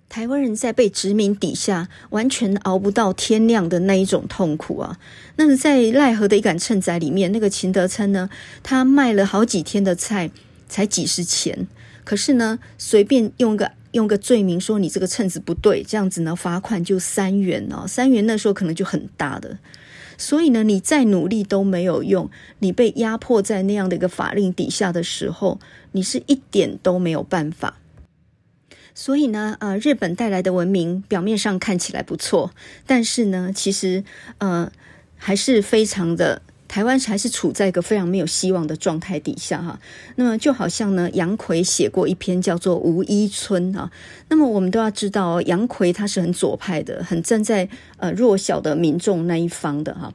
[0.08, 4.98] 台湾人在被殖民底下，完全熬不到天亮的那一种痛苦啊！
[5.36, 8.30] 那么在赖和的一杆秤仔里面，那个秦德参呢，
[8.62, 10.30] 他卖了好几天的菜，
[10.68, 11.66] 才几十钱。
[12.04, 17.84] 可是呢，随便用个用个罪名说你这个秤子不对，这样子呢，罚款就三元哦。
[17.88, 19.58] 三元那时候可能就很大的，
[20.16, 22.30] 所以呢，你再努力都没有用。
[22.60, 25.58] 你被压迫在那样的一个法令底下的时候，
[25.90, 27.78] 你是一点都没有办法。
[28.94, 32.52] 所以呢，呃，日本带来的文明表面上看起来不错，
[32.86, 34.04] 但是呢，其实
[34.38, 34.70] 呃
[35.16, 39.80] 还是非常的，台湾还是处在一个非常没有希望的状态底下哈。
[40.14, 43.90] 那么就好像呢，杨逵写过一篇叫做《无依村》啊。
[44.28, 50.14] 那么我们都要知道，杨逵他是很左派的，很站在呃弱小的民众那一方的哈。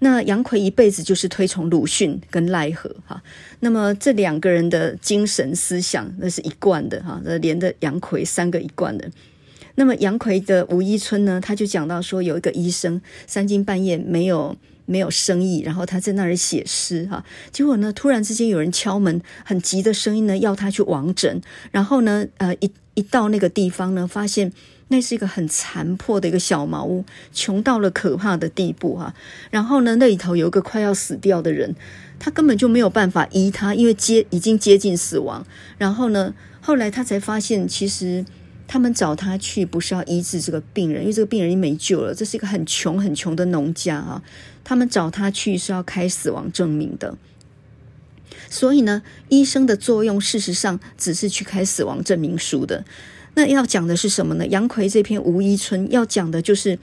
[0.00, 3.22] 那杨奎一辈子就是推崇鲁迅跟赖和哈，
[3.60, 9.10] 那么这两个人的精神思想那是一贯的哈，那连着杨奎三个一贯的。
[9.74, 14.56] 那么杨奎的《吴一春》呢，他就讲到说有一个医生三更半夜没有
[14.86, 24.52] 没有生意，然后他在那儿写诗哈，结果呢突然之间有人敲门，很急的声音呢要他去王诊，然后呢呃一一到那个地方呢，发现
[24.88, 29.14] 那是一个很残破的一个小茅屋，穷到了可怕的地步哈、
[29.50, 31.76] 然后呢，那里头有一个快要死掉的人，
[32.18, 35.46] 他根本就没有办法医他，因为接已经接近死亡。
[35.76, 38.24] 然后呢，后来他才发现，其实
[38.66, 42.14] 他们找他去不是要医治这个病人，因为这个病人已经没救了。
[42.14, 44.22] 这是一个很穷很穷的农家啊，
[44.64, 47.16] 他们找他去是要开死亡证明的。
[48.48, 52.84] 所以呢，医生的作用事实上只是去开死亡证明书的。
[53.38, 54.44] 那要讲的是什么呢？
[54.48, 56.76] 杨逵这篇《无医村》要讲的就是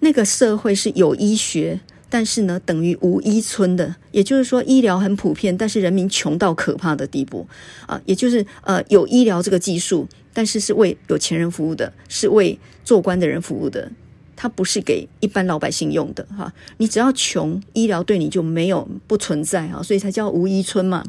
[0.00, 1.78] 那个社会是有医学，
[2.08, 7.46] 但是呢等于无医村的，也就是说医疗很普遍，但是人民穷到可怕的地步
[7.86, 8.02] 啊。
[8.04, 13.92] 也就是呃有医疗这个技术，但是是为有钱人服务的，是为做官的人服务的。
[14.34, 21.04] 它不是给一般老百姓用的哈，你只要穷，医疗对你就没有不存在哈，所以才叫无医村嘛。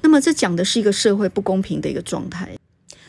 [0.00, 2.56] 那么这讲的是一个社会不公平的一个状态。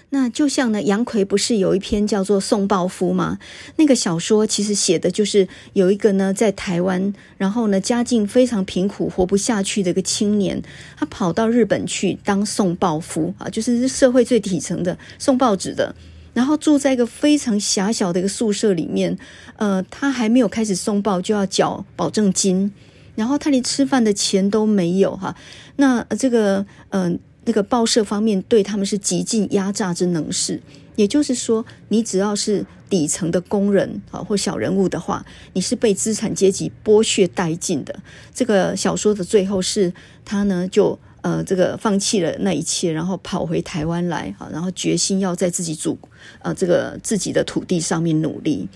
[0.10, 3.40] 那就像呢，杨奎不是有一篇叫做《送报夫》吗？
[3.76, 10.62] 那个小说其实写的就是有一个呢在台湾，然后呢家境非常贫苦，活不下去的一个青年，
[10.96, 15.94] 他跑到日本去当送报夫啊，就是社会最底层的送报纸的。
[16.34, 19.18] 然后住在一个非常狭小的一个宿舍里面，
[19.56, 22.72] 呃，他还没有开始送报就要缴保证金，
[23.16, 25.36] 然后他连吃饭的钱都没有哈。
[25.78, 27.12] 那这个呃
[27.48, 30.62] 那个报社方面对他们是极尽压榨之能事，
[30.96, 38.00] 也就是说，你只要是底层的工人啊或小人物的话，你是被资产阶级剥削殆尽的。
[38.36, 39.92] 这个小说的最后是
[40.24, 41.00] 他呢就。
[41.22, 45.98] 呃，这个放弃了那一切，然后跑回台湾来，哈，然后决心要在自己祖，
[46.42, 48.70] 呃，这个自己的土地上面努力。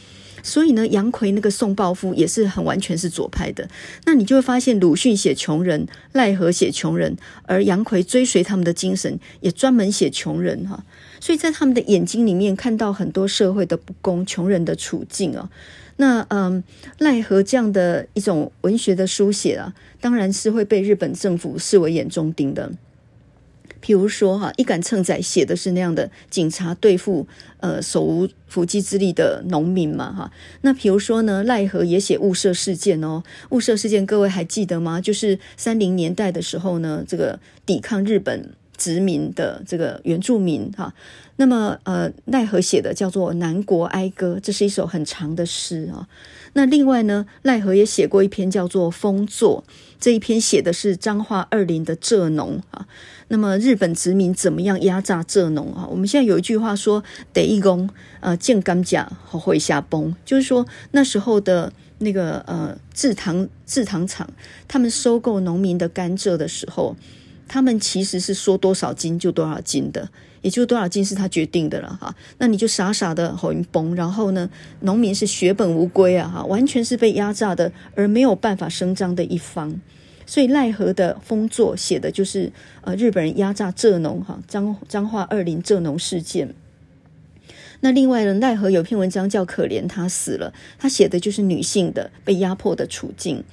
[0.44, 3.68] 所以呢，杨逵那个送报夫也是很完全是左派的。
[4.06, 10.84] 那你就会发现，鲁迅写穷人，奈何写穷人，而杨逵追随他们的精神，也专门写穷人，哈。
[11.20, 15.50] 所以在他们的眼睛里面看到很多社会的不公，穷人的处境啊。
[15.98, 16.64] 那嗯，
[17.00, 22.72] 奈何这样的一种文学的书写啊，当然是会被日本政府视为眼中钉的。
[23.82, 27.28] 譬如说哈，一杆秤仔写的是那样的警察对付
[27.60, 30.32] 呃手无缚鸡之力的农民嘛哈。
[30.62, 35.02] 那譬如说呢，赖和也写雾社事件哦，雾社事件各位还记得吗？
[35.02, 38.52] 就是三零年代的时候呢，这个抵抗日本。
[38.78, 40.92] 殖民的这个原住民哈，
[41.36, 46.08] 那么呃，赖和写的叫做《南国哀歌》，这是一首很长的诗啊。
[46.54, 49.64] 那另外呢，赖和也写过一篇叫做《丰作》，
[50.00, 52.88] 这一篇写的是彰化二林的蔗农啊。
[53.30, 55.88] 那么日本殖民怎么样压榨蔗农啊？
[55.90, 64.30] 我们现在有一句话说：“得一公呃见甘蔗和会下崩”，就是说那时候的那个呃制糖制糖厂，
[64.68, 66.96] 他们收购农民的甘蔗的时候。
[67.54, 70.10] 他们其实是说多少斤就多少斤的，
[70.42, 72.16] 也就多少斤是他决定的了哈。
[72.38, 74.50] 那你就傻傻的好运崩，然后呢，
[74.82, 79.80] 农民是血本无归啊哈，完全是被压榨的，而没有办法声张的一方。
[80.26, 82.52] 所以奈何的丰作写的就是
[82.82, 86.54] 呃日本人压榨蔗农哈，彰彰化二林蔗农事件。
[87.82, 93.44] 那另外呢，奈何有篇文章叫《可怜他死了》，他写的就是女性的被压迫的处境。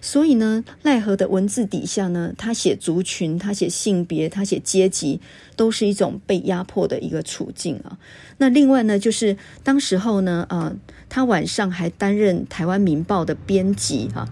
[0.00, 5.20] 所以呢，奈何的文字底下呢，他写族群，他写性别，他写阶级，
[5.56, 7.98] 都是一种被压迫的一个处境啊。
[8.38, 10.72] 那另外呢，就是当时候呢，啊，
[11.08, 14.28] 他晚上还担任《台湾民报》的编辑哈，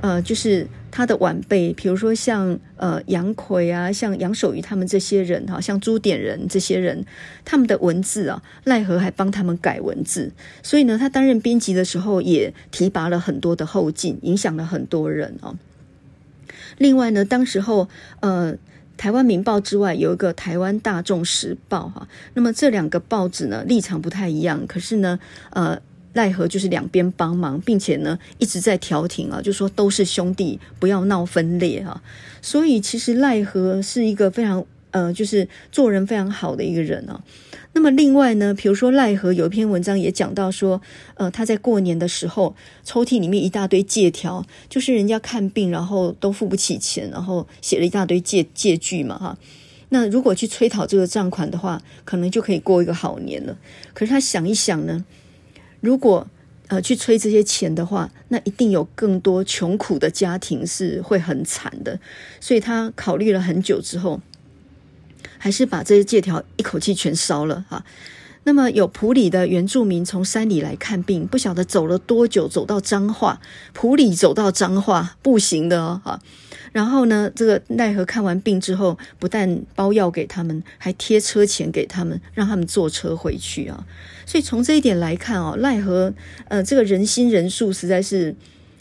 [0.00, 0.66] 呃，就是。
[0.90, 7.04] 他的晚辈，比如说像呃杨奎啊，像杨守愚他们这些人哈，像朱点人这些人，
[7.44, 15.56] 他们的文字啊，赖和还帮他们改文字，所以呢，他担任编辑的时候也提拔了很多的后进，影响了很多人哦。
[16.78, 17.88] 另外呢，当时候
[18.20, 18.56] 呃
[18.96, 25.18] 台湾民报之外有一个台湾大众时报哈，那么这两个报纸呢立场不太一样，可是呢
[25.50, 25.80] 呃。
[26.18, 32.02] 奈何就是两边帮忙，并且呢一直在调停啊，就说都是兄弟，不要闹分裂哈。
[32.42, 37.22] 所以其实赖和是一个非常呃，就是做人非常好的一个人啊。
[37.74, 40.82] 那么另外呢，比如说赖和有一篇文章也讲到说，
[41.14, 49.38] 呃，他在过年的时候抽屉里面一大堆借条，就是人家看病然后都付不起钱，然后写了一大堆借借据嘛哈。
[49.90, 53.56] 那如果去催讨这个账款的话，可能就可以过一个好年了。
[53.94, 55.04] 可是他想一想呢。
[55.80, 56.26] 如果
[56.66, 61.98] 呃去催这些钱的话，那一定有更多穷苦的家庭是会很惨的。
[62.40, 64.20] 所以他考虑了很久之后，
[65.38, 67.84] 还是把这些借条一口气全烧了哈。
[68.48, 73.42] 那么有普里的原住民从山里来看病，不晓得走了多久，走到彰化，
[73.74, 76.18] 普里走到彰化步行的哦，哈。
[76.72, 83.86] 然后呢，这个奈何看完病之后，不但包药给他们，还贴车钱给他们，让他们坐车回去啊。
[84.24, 86.14] 所以从这一点来看哦，奈何
[86.48, 88.34] 呃，这个仁心仁术实在是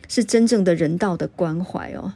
[0.07, 2.13] 是真正的人道的关怀哦。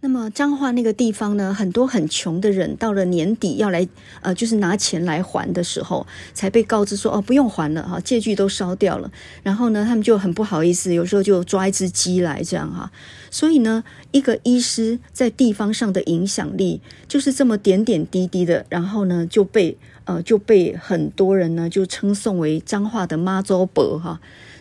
[0.00, 3.86] 那么彰化那个地方呢，很多很穷的人到了年底要来，
[4.20, 9.10] 呃，就是拿钱来还的时候，才被告知说哦，不用还了哈，借据都烧掉了。
[9.42, 12.92] 然后呢，他们就很不好意思，有时候就抓一只鸡来这样哈。
[13.28, 13.82] 所以呢，
[14.12, 24.20] 一个医师在地方上的影响力就是这么点点滴滴的，然后呢就被呃就被很多人呢就称颂为彰化的妈祖伯哈。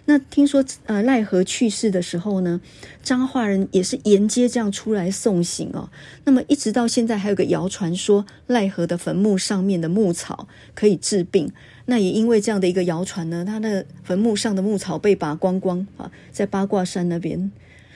[0.10, 2.62] 那听说，呃，赖和去世的时候呢，
[3.04, 5.90] 彰化人也是沿街这样出来送行哦。
[6.24, 11.52] 那么一直到现在，还有个谣传说，赖和的坟墓上面的牧草可以治病。
[11.88, 17.52] 那也因为这样的一个谣传呢，他的坟墓上的牧草被拔光光啊，在八卦山那边，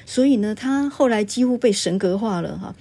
[0.05, 2.75] 所以呢，他后来几乎被神格化了哈。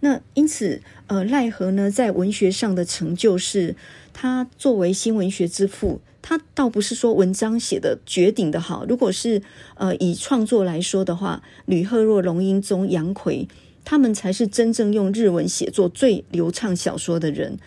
[0.00, 3.76] 那因此，呃，赖和呢，在文学上的成就是，
[4.14, 6.00] 他作为新文学之父。
[6.22, 9.42] 他倒不是说文章写的绝顶的好，如果是
[9.74, 13.48] 呃以创作来说的话，吕赫若、龙英宗、杨奎
[13.84, 17.58] 他们才是真正用日文写作最流畅小说的人。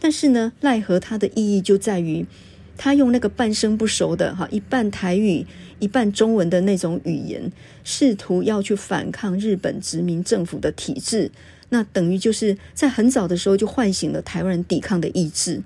[0.00, 2.26] 但是呢，赖和他的意义就在于，
[2.76, 5.46] 他用那个半生不熟的哈一半台语
[5.78, 7.52] 一半中文的那种语言，
[7.84, 11.30] 试图要去反抗日本殖民政府的体制，
[11.68, 15.62] 那等于就是在很早的时候就唤醒了台湾人抵抗的意志。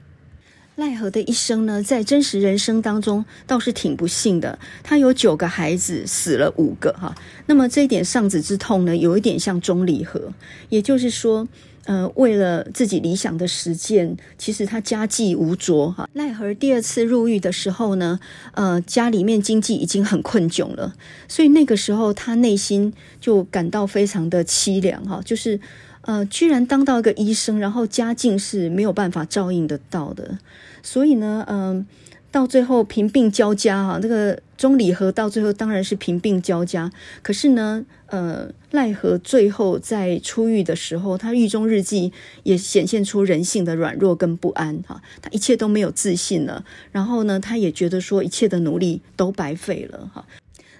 [0.76, 4.58] 奈何的一生呢，在真实人生当中倒是挺不幸的。
[4.82, 7.14] 他有九个孩子，死了五个哈。
[7.46, 10.32] 那么这一点丧子之痛呢，有一点像钟理和，
[10.70, 11.46] 也就是说，
[11.84, 16.08] 呃，为了自己理想的实践，其实他家计无着哈。
[16.14, 18.18] 奈何第二次入狱的时候呢，
[18.54, 20.94] 呃，家里面经济已经很困窘了，
[21.28, 25.60] 所以那个时候他内心就感到非常的凄凉哈，就是。
[26.06, 30.38] 呃，居然当到一个医生，然后家境是没有办法照应得到的，
[30.82, 31.86] 所以呢，嗯、
[32.30, 36.92] 到最后贫病交加哈，这个钟理和到最后当然是贫病交加。
[37.22, 50.26] 可是呢，呃，赖和最后在出狱的时候，他狱中日记也显现出人性的软弱跟不安哈，他一切都没有自信了，然后呢，他也觉得说一切的努力都白费了哈。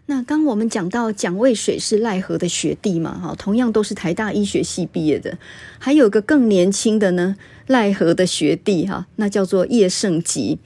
[0.07, 5.39] 那刚我们讲到蒋渭水是赖和的学弟嘛，哈，同样都是台大医学系毕业的，
[5.79, 7.37] 还有个更年轻的呢，
[7.67, 10.59] 赖和的学弟哈，那叫做叶圣吉。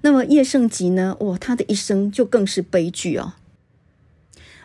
[0.00, 3.34] 那么叶圣吉呢，哇，他的一生就更是悲剧哦。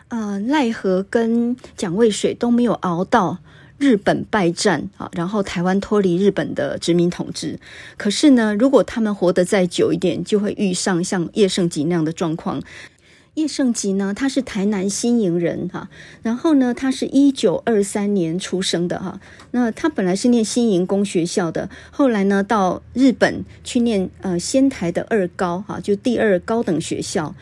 [0.08, 3.38] 呃，赖和跟蒋渭水都没有熬到
[3.78, 7.58] 日本败战啊，然后台湾脱离日本的殖民统治。
[7.96, 12.62] 可是呢，如果他们活得再久一点，就会遇上像叶圣吉那样的状况。
[13.34, 15.88] 叶圣吉呢，他是台南新营人哈，
[16.22, 19.18] 然后呢，他是一九二三年出生的哈，
[19.52, 27.34] 那他本来是念新营工学校的，后来呢，到日本去念呃仙台的二高哈，就第二高等学校。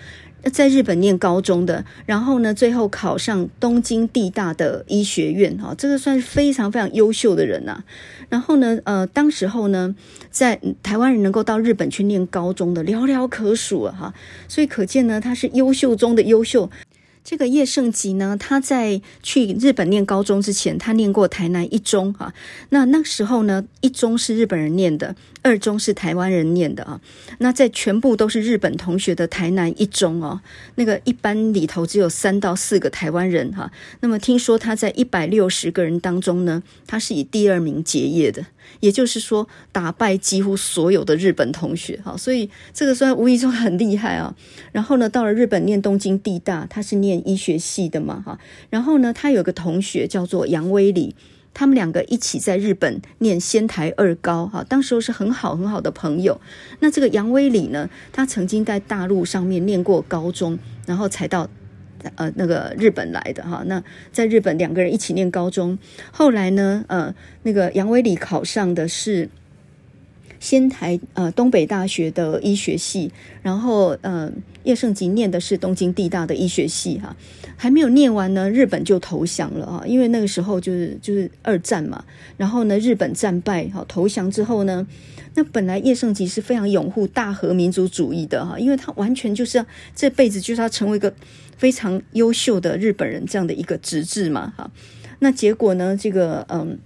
[0.53, 7.83] 在日本念高中的，然后呢，最后考上东京地大的医学院，哈，这个算是非常非常优秀的人呐。
[8.29, 9.95] 然后呢，呃，当时候呢，
[10.31, 14.15] 在台湾人能够到日本去念高中的寥寥可数啊，哈，
[14.49, 16.71] 所以可见呢，他是优秀中的优秀。
[17.23, 22.33] 这个叶圣吉呢，他在去日本念高中之前，他念过台南一中哈。
[22.71, 27.01] 那那时候呢，一中是日本人念的，二中是台湾人念的啊。
[27.39, 30.41] 那在全部都是日本同学的台南一中哦，
[30.77, 33.71] 那个一班里头只有三到四个台湾人哈。
[34.01, 38.47] 那么听说他在一百六十个人当中呢，他是以第二名结业的。
[38.79, 44.35] 也就是说，打败几乎所有的日本同学，哈，所以这个算无意中很厉害啊。
[44.71, 48.39] 然后呢，到了日本念东京地大，他是念医学系的嘛，哈。
[48.71, 51.15] 然后呢，他有个同学叫做杨威礼，
[51.53, 56.41] 他们两个一起在日本念仙台二高，哈，当时候是很好很好的朋友。
[56.79, 61.49] 那这个杨威礼呢，他曾经在大陆上面念过高中，然后才到。
[62.17, 63.83] 呃，那个日本来的哈，那
[64.13, 65.79] 在日本两个人一起念高中，
[66.11, 69.29] 后来呢，呃，那个杨威礼考上的是
[70.39, 73.11] 仙台呃东北大学的医学系，
[73.43, 74.33] 然后呃
[74.65, 77.15] 叶圣吉念的是东京地大的医学系哈，
[77.57, 82.05] 还没有念完呢，日本就投降了啊，因为那个时候就是就是二战嘛，
[82.37, 84.87] 然后呢，日本战败哈，投降之后呢。
[85.37, 91.15] 那本来叶圣吉是非常拥护大和民族主义的哈，因为他完全就是要这辈子就是要成为一个
[91.61, 94.71] 非常优秀的日本人这样的一个职志嘛哈。
[95.19, 96.79] 那结果呢，这个嗯，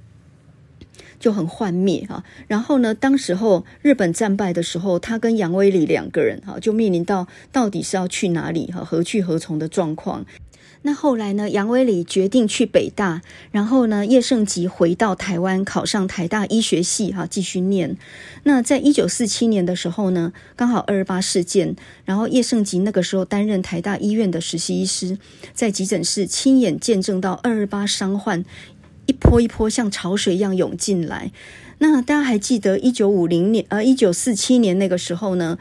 [1.20, 2.24] 就很幻灭哈。
[2.48, 10.26] 然后呢，当时候日本战败的时候，他跟杨威礼两个人哈，就面临到到底是要去哪里哈，何去何从的状况。
[10.86, 17.96] 那后来呢，杨威礼决定去北大，然后呢，叶圣吉回到台湾，考上台大医学系哈，继续念。
[18.42, 21.74] 那在一九四七年的时候呢，刚好二二八事件，
[22.04, 25.16] 然后叶圣吉那个时候担任台大医院的实习医师，
[25.54, 28.44] 在急诊室亲眼见证到二二八伤患
[29.06, 31.32] 一波一波像潮水一样涌进来。
[31.78, 35.58] 那大家还记得一九五零年呃一九四七年那个时候呢，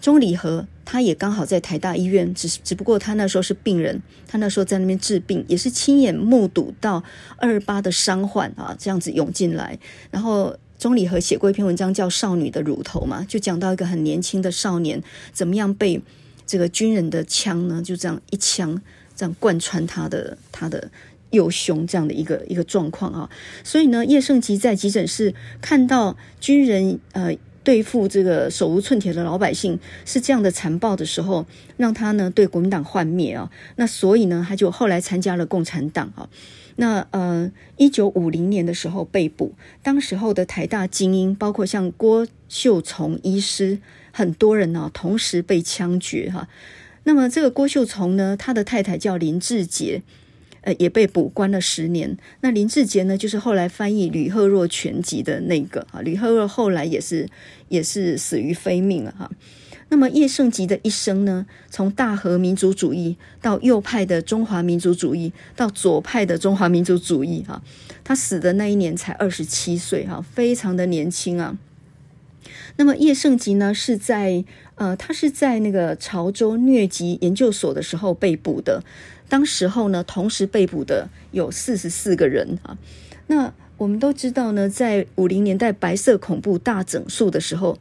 [0.00, 0.66] 钟理和。
[0.84, 7.02] 他也刚好在台大医院，只是只不过他那时候是病人，他那时候在那边治病，也是亲眼目睹到
[7.36, 9.78] 二八的伤患啊这样子涌进来。
[10.10, 16.00] 然后钟理和写过一篇文章叫《少女的乳头》嘛，就讲到一个很年轻的少年怎么样被
[16.46, 18.80] 这个军人的枪呢，就这样一枪
[19.16, 20.90] 这样贯穿他的他的
[21.30, 23.30] 右胸这样的一个一个状况啊。
[23.62, 27.34] 所以呢，叶盛吉在急诊室看到军人呃。
[27.64, 31.46] 对付这个手无寸铁的老百姓是这样的残暴的时候，
[31.78, 33.50] 让他呢对国民党幻灭啊。
[33.76, 36.28] 那所以呢，他就后来参加了共产党啊。
[36.76, 43.78] 那呃，一九五零年的时候被捕，当时候的台大精英，包括像郭秀琮医师，
[44.12, 46.48] 很多人呢同时被枪决哈。
[47.04, 50.02] 那么这个郭秀琮呢，他的太太叫林志杰。
[50.64, 52.16] 呃，也被捕关了十年。
[52.40, 56.00] 那林志杰呢，就是后来翻译吕赫若全集的那个啊。
[56.00, 57.28] 吕赫若后来也是
[57.68, 59.30] 也是死于非命了哈。
[59.90, 67.62] 那么叶圣吉的一生呢，从大和民族主义到右派的中华民族主义，到左派的中华民族主义哈。
[68.02, 71.58] 他死的那一年才二十七岁哈，非常的年轻啊。
[72.76, 74.44] 那么叶圣吉呢，是在
[74.76, 78.82] 呃，他是在那个潮州疟疾研究所的时候被捕的。
[79.34, 82.78] 当时候呢，同时被捕的有四十四个人啊。
[83.26, 87.76] 那我们都知道呢，在五零年代白色恐怖大整肃的时候，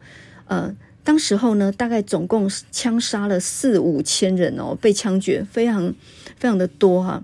[0.48, 5.94] 呃，当时候呢，大概总共枪杀了四五千人哦，被枪决，非常
[6.38, 7.24] 非常的多哈、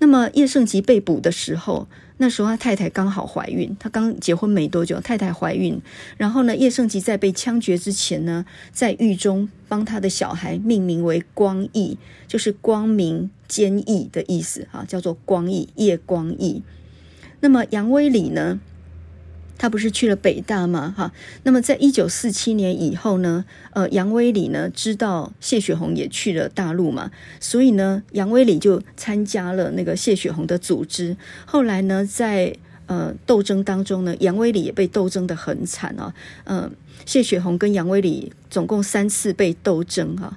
[0.00, 1.88] 那么叶圣吉被捕的时候，
[2.22, 5.82] 那时候他太太刚好怀孕，他刚结婚没多久，太太怀孕。
[6.16, 11.98] 然后呢，叶圣吉在被枪决之前呢，在狱中帮他的小孩命名为光义，
[12.28, 16.62] 就是光明坚毅的意思啊，叫做光义，叶光义。
[17.40, 18.60] 那么杨威礼呢？
[19.62, 20.92] 他不是去了北大吗？
[20.96, 21.12] 哈，
[21.44, 31.16] 那么在一九四七年以后呢，呃，杨威礼呢知道谢雪红也去了大陆嘛，所以呢，杨威礼就参加了那个谢雪红的组织。
[31.44, 32.52] 后来呢，在
[32.86, 36.12] 呃斗争当中呢，杨威礼也被斗争得很惨啊。
[36.42, 36.70] 嗯、呃，
[37.06, 40.36] 谢雪红跟杨威礼总共三次被斗争哈。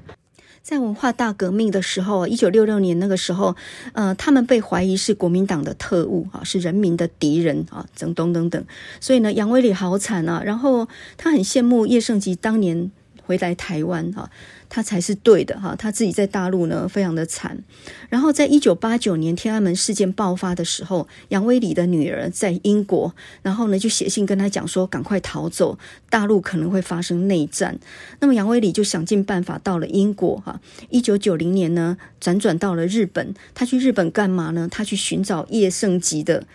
[0.66, 3.56] 在文化大革命的时候，一九六六年那个时候，
[3.94, 8.66] 呃，他们被怀疑是国民党的特务啊，是人民的敌人啊，等等等等。
[9.00, 10.42] 所以呢，杨威礼好惨啊。
[10.44, 10.88] 然后
[11.18, 12.90] 他很羡慕叶圣吉当年
[13.28, 14.32] 回来台湾啊。
[14.70, 17.64] 他才是对的哈，他自己在大陆呢，非常的惨。
[18.10, 25.78] 然后在一九八九年天安门事件爆发的时候，杨威礼的女儿在英国，然后呢就写信跟他讲说，赶快逃走，
[26.10, 27.80] 大陆可能会发生内战。
[28.20, 30.60] 那么杨威礼就想尽办法到了英国哈。
[30.90, 33.34] 一九九零年呢，辗转到了日本。
[33.54, 34.68] 他去日本干嘛呢？
[34.70, 36.46] 他去寻找叶盛吉的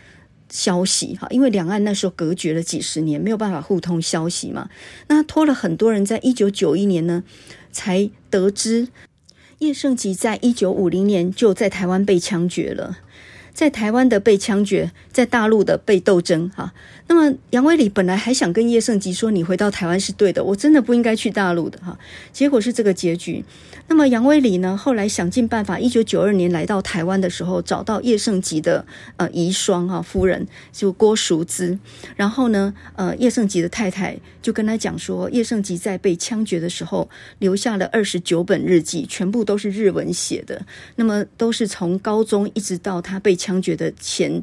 [0.51, 4.69] 消息哈，因为两岸那时候隔绝了几十年，没有办法互通消息嘛。
[5.09, 7.23] 那他托了很多人，在一九九一年呢。
[7.73, 8.89] 才得知，
[9.59, 12.99] 叶圣吉在一九五零年就在台湾被枪决了，
[13.53, 16.73] 在台湾的被枪决，在大陆的被斗争哈。
[17.09, 21.99] 那么杨威礼本来还想跟叶圣吉说：“你回到台湾是对的，我真的不应该去大陆的哈。”
[22.33, 23.45] 结果是这个结局。
[23.89, 28.87] 那么杨威礼呢，后来想尽办法，一九九二年来到台湾的时候，找到叶圣吉的
[29.17, 31.77] 呃遗孀哈夫人，就郭淑姿。
[32.15, 40.65] 然后呢，呃叶圣吉的太太就跟他讲说，叶圣吉在被枪决的时候留下了二十九本日记，全部都是日文写的。
[40.95, 44.43] 那么都是从高中一直到他被枪决的前。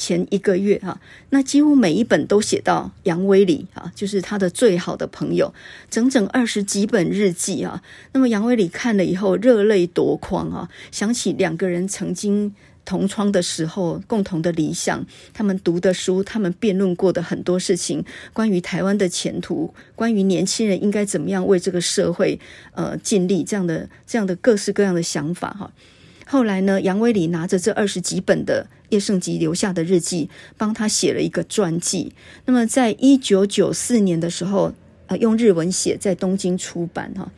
[0.00, 5.52] 前一个月哈，那几乎每一本都写到杨威礼啊，就是他的最好的朋友，
[5.90, 7.82] 整整二十几本日记啊。
[8.12, 22.38] 那么杨威礼看了以后热泪夺眶啊，想起两个人曾经同窗的时候共同的理想，他们读的书，他们辩论过的很多事情，关于台湾的前途，关于年轻人应该怎么样为这个社会
[22.70, 25.72] 呃尽力，这样的这样的各式各样的想法哈。
[26.30, 32.12] 后来呢，杨威礼拿着这二十几本的叶盛吉留下的日记，帮他写了一个传记。
[32.44, 34.74] 那么，在一九九四年的时候，
[35.06, 37.32] 呃，用日文写，在东京出版哈，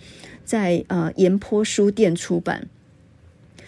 [0.45, 2.67] 在呃岩坡书店出版。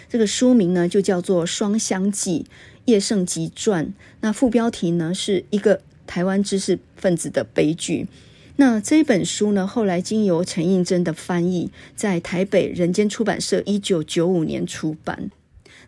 [0.09, 2.47] 这个书名呢，就叫做《双乡记·
[2.87, 3.87] 叶盛吉传》。
[4.23, 8.09] 那副标题呢，是一个台湾知识分子的悲剧。
[8.57, 15.31] 那这本书呢，后来经由陈映真的翻译，在台北人间出版社一九九五年出版。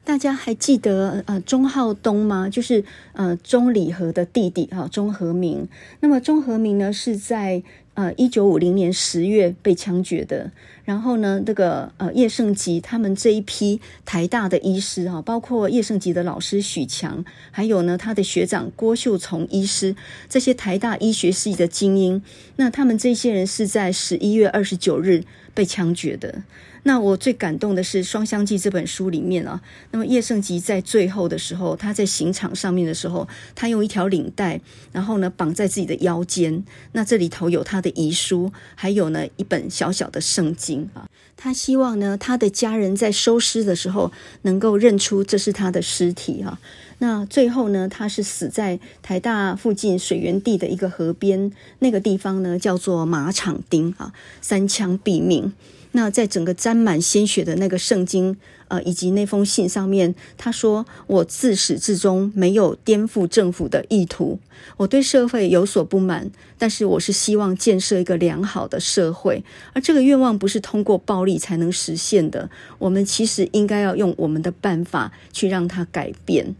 [0.04, 2.48] 大家还记得呃钟浩东吗？
[2.48, 2.84] 就是
[3.14, 5.66] 呃钟礼和的弟弟哈，钟和明。
[6.00, 7.62] 那么钟和明呢，是在
[7.94, 10.52] 呃一九五零年十月被枪决的。
[10.84, 19.96] 然后呢，这个呃叶圣吉他们这一批台大的医师哈，包括叶圣吉的老师许强，还有呢他的学长郭秀从医师，
[20.28, 22.22] 这些台大医学系的精英，
[22.56, 25.24] 那他们这些人是在十一月二十九日
[25.54, 26.42] 被枪决的。
[26.84, 29.60] 那我最感动的是《双相记》这本书里面啊，
[29.90, 34.60] 那么叶圣吉在最后的时候，他在刑场上面的时候，他用一条领带，
[34.92, 36.64] 然后呢绑在自己的腰间。
[36.92, 41.08] 那这里头有他的遗书，还有呢一本小小的圣经啊。
[41.36, 44.12] 他希望呢他的家人在收尸的时候
[44.42, 46.58] 能够认出这是他的尸体哈。
[46.98, 54.12] 那最后呢，他是死在台大附近水源地的一个河边，那个地方呢叫做马场町啊，
[54.42, 55.52] 三枪毙命。
[55.96, 58.36] 那在整个沾满鲜血的那个圣经，
[58.66, 64.40] 呃，以及那封信上面，他说：“我自始至终没有颠覆政府的意图，
[64.76, 72.50] 我对社会有所不满，但是我是希望建设一个良好的社会，而这个愿望不是通过暴力才能实现的。
[72.78, 76.56] 我们其实应该要用我们的办法去让它改变。”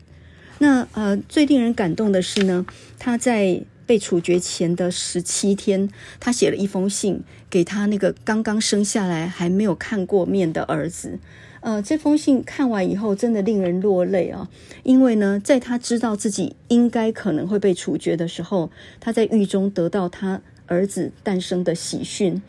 [0.61, 2.65] 那呃，最令人感动的是呢，
[3.01, 3.65] 他在。
[3.87, 11.19] 被处决前的十七天，他写了一封信给他那个刚刚生下来还没有看过面的儿子。
[11.61, 14.51] 呃，这封信看完以后，真的令人落泪啊！
[14.83, 18.71] 因为呢，在他知道自己应该可能会被处决的时候，
[19.01, 22.43] 他在狱中得到他儿子诞生的喜讯。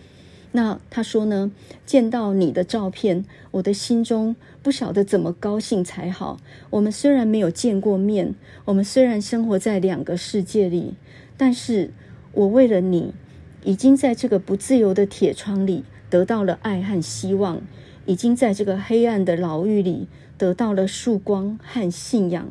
[0.51, 1.49] 那他说呢，
[1.85, 6.37] 见到你的照片，我的心中不晓得怎么高兴才好。
[6.69, 10.93] 我们虽然没有见过面，我们虽然生活在两个世界里。
[11.37, 11.91] 但是
[12.33, 13.13] 我为了你，
[13.63, 17.61] 已经在这个不自由的铁窗里得到了爱和希望，
[18.05, 20.07] 已经在这个黑暗的牢狱里
[20.37, 22.49] 得到了曙光和信仰。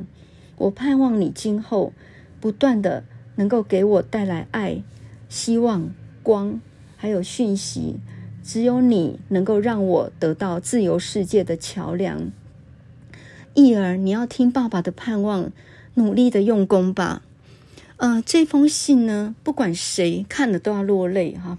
[0.57, 1.93] 我盼望你今后
[2.41, 3.05] 不断的
[3.37, 4.83] 能够给我带来爱、
[5.29, 5.91] 希望、
[6.23, 6.61] 光，
[6.97, 7.97] 还有讯息。
[8.43, 12.31] 只有你能够让我得到自由世界的桥梁。
[13.55, 15.51] 义儿，你要听爸爸的盼望，
[15.95, 17.23] 努力的用功吧。
[17.97, 21.59] 呃，这封信呢，不管谁看了都要落泪哈。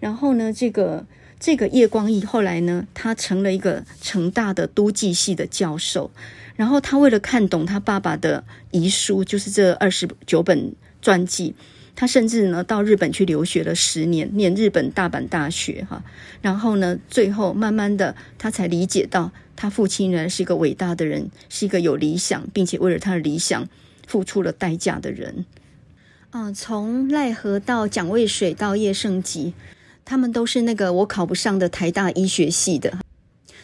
[0.00, 1.06] 然后呢，这个
[1.38, 6.10] 这个叶光义后来呢，他成了一个成大的都计系的教授。
[6.56, 11.54] 然后他为了看懂他爸爸的遗书，就是这二十九本传记，
[11.94, 16.02] 他甚至呢到日本去留学了十年，念日本大阪大学哈。
[16.42, 23.68] 然后呢，最后慢慢的他才理解到，他父亲原来是一个伟大的人，是一个有理想，并且为了他的理想
[24.06, 25.46] 付出了代价的人。
[26.32, 29.54] 嗯，从赖和到蒋渭水到叶圣吉，
[30.04, 32.98] 他们都是那个我考不上的台大医学系的。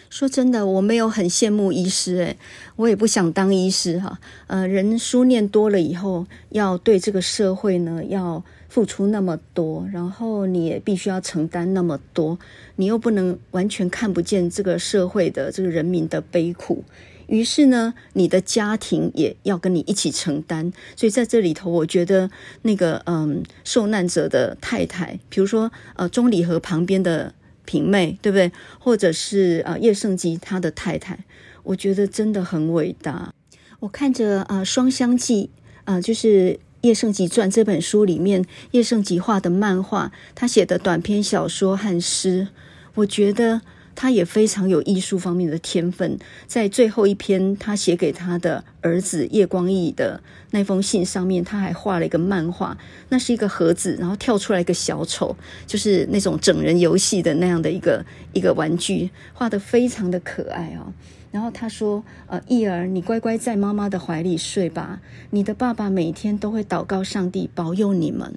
[0.09, 2.37] 说真的，我没有很羡慕医师，诶，
[2.77, 4.19] 我也不想当医师哈。
[4.47, 12.39] 呃，人书念多了以后，要对这个社会呢，要付出那么多，然后你也必须要承担那么多，
[12.77, 16.85] 你又不能完全看不见这个社会的这个人民的悲苦。
[17.33, 20.71] 于是呢，你的家庭也要跟你一起承担。
[20.95, 22.31] 所以在这里头，我觉得
[22.61, 27.33] 那个嗯，受难者的太太，比如说呃，钟理和旁边的
[27.65, 28.53] 平妹，对不对？
[28.79, 31.25] 或者是呃，叶圣吉他的太太，
[31.63, 33.33] 我觉得真的很伟大。
[33.81, 35.49] 我看着啊，《双相记》
[35.91, 42.49] 啊，就是叶圣吉传这本书里面，叶圣吉画的漫画，他写的短篇小说和诗，
[42.97, 43.63] 我觉得。
[43.95, 50.21] 他也非常有艺术方面的天分，在最后一篇他写给他的儿子叶光义的
[50.51, 52.77] 那封信上面，他还画了一个漫画，
[53.11, 55.37] 那是一个盒子，然后跳出来一个小丑，
[55.67, 60.93] 就是那种整人游戏的那样的一个一个玩具，画得非常的可爱哦。
[61.31, 68.35] 然后他说：“呃，义儿，你乖乖在妈妈的怀里睡吧，你的爸爸每天都会祷告上帝保佑你们。”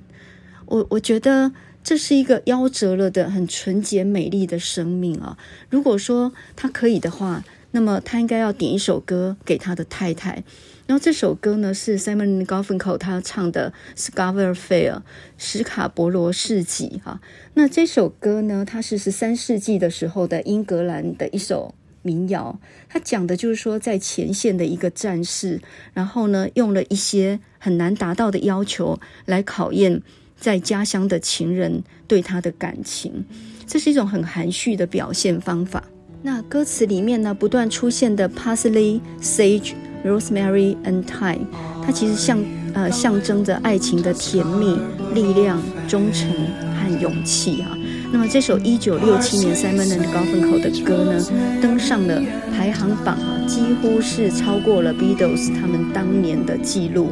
[0.68, 1.52] 我我觉得。
[1.86, 5.38] 这是一个夭折了的很纯洁美丽的生命啊！
[5.70, 10.44] 如果说他可以的话，那么他应该要点一首歌给他的太太。
[10.88, 14.94] 然后这首歌呢是 Simon Garfunkel 他唱的《scar Fair》
[15.38, 17.22] 史卡伯罗市集哈。
[17.54, 22.60] 那这首歌呢，它是十三世纪的时候的英格兰的一首民谣。
[22.90, 25.62] 它讲的就是说，在前线的一个战士，
[25.94, 30.02] 然后呢用了一些很难达到的要求来考验。
[30.46, 33.26] 在家乡的情人对他的感情，
[33.66, 35.84] 这是一种很含蓄的表现方法。
[36.22, 39.74] 那歌词里面呢，不断出现的 parsley、sage、
[40.06, 41.48] rosemary and thyme，
[41.84, 42.38] 它其实象
[42.76, 44.78] 呃，象征着爱情的甜蜜、
[45.16, 46.30] 力量、忠诚
[46.76, 47.76] 和勇气啊。
[48.14, 52.22] 那么这首一九六七年 Simon and Garfunkel 的歌呢，登上了
[52.56, 57.08] 排行榜啊，几乎是超过了 Beatles 他们当年的记录。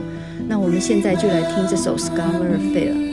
[0.48, 3.13] 那我们现在就来听这首 Scarborough Fair。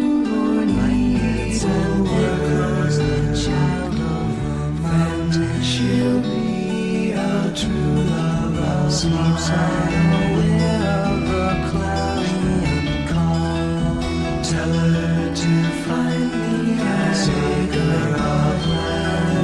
[6.01, 8.01] Will be a true
[8.89, 9.49] Sleeps.
[9.51, 12.41] Unaware of the.
[14.49, 15.53] Tell her to
[15.85, 16.81] find me
[18.17, 18.57] of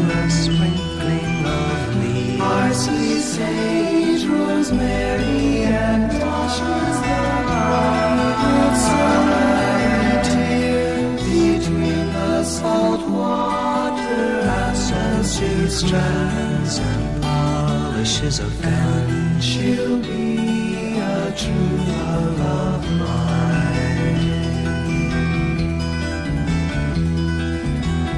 [0.10, 1.80] a sprinkling of
[3.22, 6.12] sage, rosemary, and
[11.24, 19.10] between the salt water and the sea strand shines and polishes a fan.
[19.10, 23.36] And she'll be a true love of mine.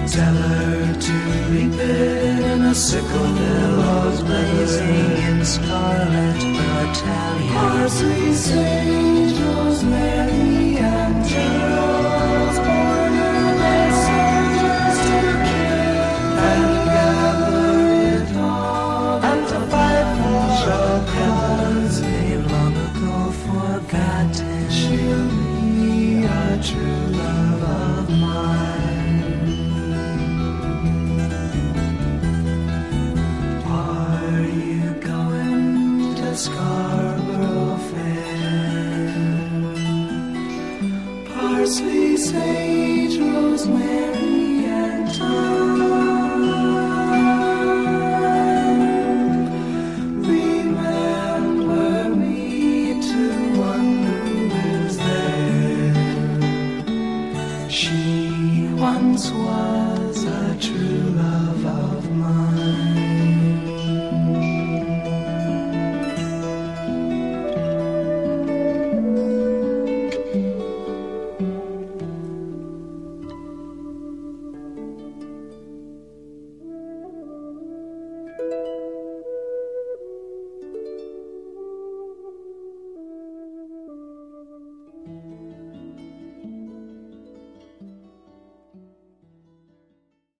[0.07, 1.13] Tell her to
[1.51, 7.53] reap it in a sickle billows blazing in scarlet Italian.
[7.53, 8.33] Parsley,